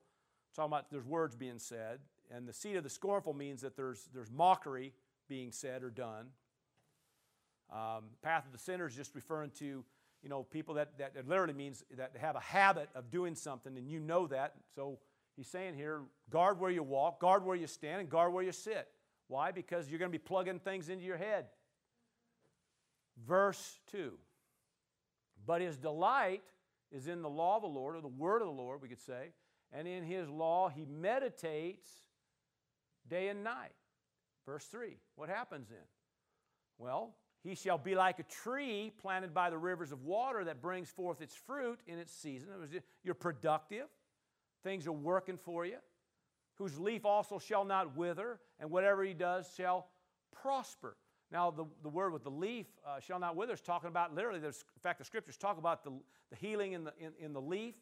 [0.55, 1.97] talking about there's words being said,
[2.29, 4.93] and the seat of the scornful means that there's, there's mockery
[5.27, 6.27] being said or done.
[7.73, 9.83] Um, path of the sinner is just referring to,
[10.21, 13.89] you know, people that, that literally means that have a habit of doing something, and
[13.89, 14.99] you know that, so
[15.39, 18.51] He's saying here guard where you walk, guard where you stand, and guard where you
[18.51, 18.89] sit.
[19.29, 19.53] Why?
[19.53, 21.45] Because you're going to be plugging things into your head.
[23.25, 24.11] Verse 2
[25.47, 26.43] But his delight
[26.91, 28.99] is in the law of the Lord, or the word of the Lord, we could
[28.99, 29.29] say,
[29.71, 31.89] and in his law he meditates
[33.07, 33.71] day and night.
[34.45, 34.97] Verse 3.
[35.15, 35.87] What happens then?
[36.77, 37.15] Well,
[37.45, 41.21] he shall be like a tree planted by the rivers of water that brings forth
[41.21, 42.49] its fruit in its season.
[43.05, 43.85] You're productive,
[44.63, 45.77] things are working for you,
[46.55, 49.87] whose leaf also shall not wither, and whatever he does shall
[50.41, 50.95] prosper.
[51.31, 54.39] Now, the, the word with the leaf uh, shall not wither is talking about literally,
[54.39, 55.91] there's, in fact, the scriptures talk about the,
[56.31, 57.75] the healing in the, in, in the leaf.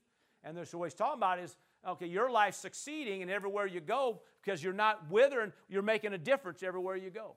[0.43, 1.55] And there's what he's talking about is,
[1.87, 6.17] okay, your life's succeeding and everywhere you go because you're not withering, you're making a
[6.17, 7.35] difference everywhere you go.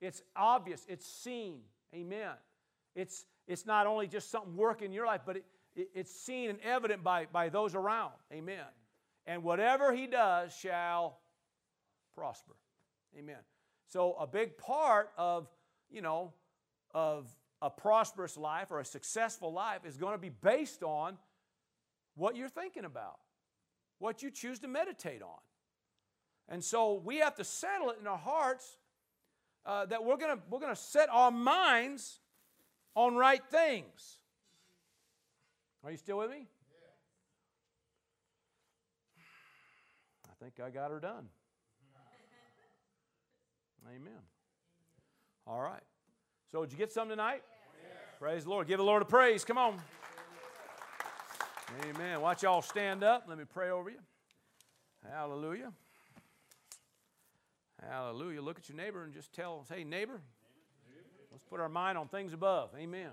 [0.00, 1.60] It's obvious, it's seen.
[1.94, 2.32] Amen.
[2.94, 5.44] It's, it's not only just something working in your life, but it,
[5.74, 8.12] it's seen and evident by, by those around.
[8.32, 8.64] Amen.
[9.26, 11.18] And whatever he does shall
[12.14, 12.56] prosper.
[13.18, 13.38] Amen.
[13.86, 15.48] So a big part of,
[15.90, 16.32] you know,
[16.92, 17.26] of
[17.62, 21.18] a prosperous life or a successful life is going to be based on
[22.14, 23.18] what you're thinking about,
[23.98, 25.38] what you choose to meditate on.
[26.48, 28.76] And so we have to settle it in our hearts
[29.64, 32.18] uh, that we're going to we're going to set our minds
[32.94, 34.19] on right things.
[35.82, 36.46] Are you still with me?
[40.26, 41.26] I think I got her done.
[43.88, 44.12] Amen.
[45.46, 45.82] All right.
[46.52, 47.42] So, did you get some tonight?
[48.18, 48.66] Praise the Lord.
[48.66, 49.44] Give the Lord a praise.
[49.44, 49.80] Come on.
[51.88, 52.20] Amen.
[52.20, 53.24] Watch y'all stand up.
[53.28, 54.00] Let me pray over you.
[55.08, 55.72] Hallelujah.
[57.88, 58.42] Hallelujah.
[58.42, 60.20] Look at your neighbor and just tell, hey, neighbor,
[61.30, 62.70] let's put our mind on things above.
[62.76, 63.08] Amen.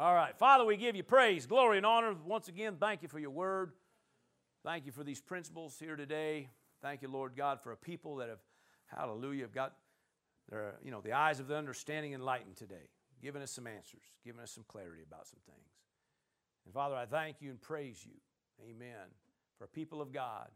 [0.00, 0.38] All right.
[0.38, 2.14] Father, we give you praise, glory, and honor.
[2.24, 3.72] Once again, thank you for your word.
[4.64, 6.50] Thank you for these principles here today.
[6.80, 8.38] Thank you, Lord God, for a people that have,
[8.86, 9.74] hallelujah, have got
[10.48, 12.90] their, you know, the eyes of the understanding enlightened today,
[13.20, 15.72] giving us some answers, giving us some clarity about some things.
[16.64, 18.14] And Father, I thank you and praise you.
[18.70, 19.10] Amen.
[19.58, 20.48] For people of God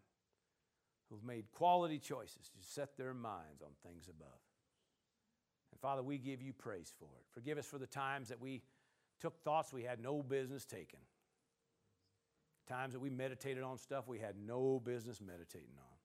[1.11, 4.39] who've made quality choices to set their minds on things above.
[5.73, 7.25] And Father, we give you praise for it.
[7.33, 8.63] Forgive us for the times that we
[9.23, 11.01] took thoughts we had no business taking.
[12.69, 15.97] Times that we meditated on stuff we had no business meditating on.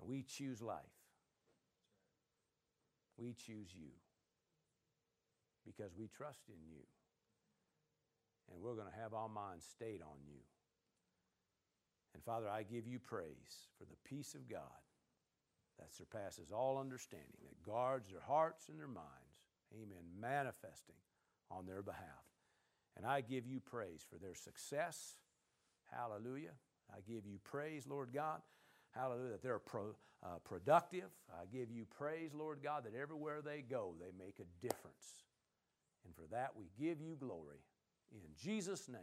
[0.00, 0.76] And we choose life.
[3.16, 3.90] We choose you
[5.64, 6.82] because we trust in you.
[8.52, 10.40] And we're going to have our minds stayed on you.
[12.12, 14.60] And Father, I give you praise for the peace of God
[15.78, 19.23] that surpasses all understanding, that guards their hearts and their minds.
[19.74, 20.04] Amen.
[20.20, 20.96] Manifesting
[21.50, 22.24] on their behalf.
[22.96, 25.16] And I give you praise for their success.
[25.90, 26.52] Hallelujah.
[26.92, 28.40] I give you praise, Lord God.
[28.92, 31.10] Hallelujah, that they're pro, uh, productive.
[31.32, 35.24] I give you praise, Lord God, that everywhere they go, they make a difference.
[36.04, 37.58] And for that, we give you glory.
[38.12, 39.00] In Jesus' name,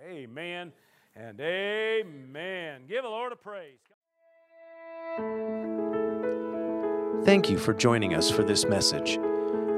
[0.00, 0.72] amen
[1.16, 2.82] and amen.
[2.86, 3.80] Give the Lord a praise.
[7.24, 9.18] Thank you for joining us for this message.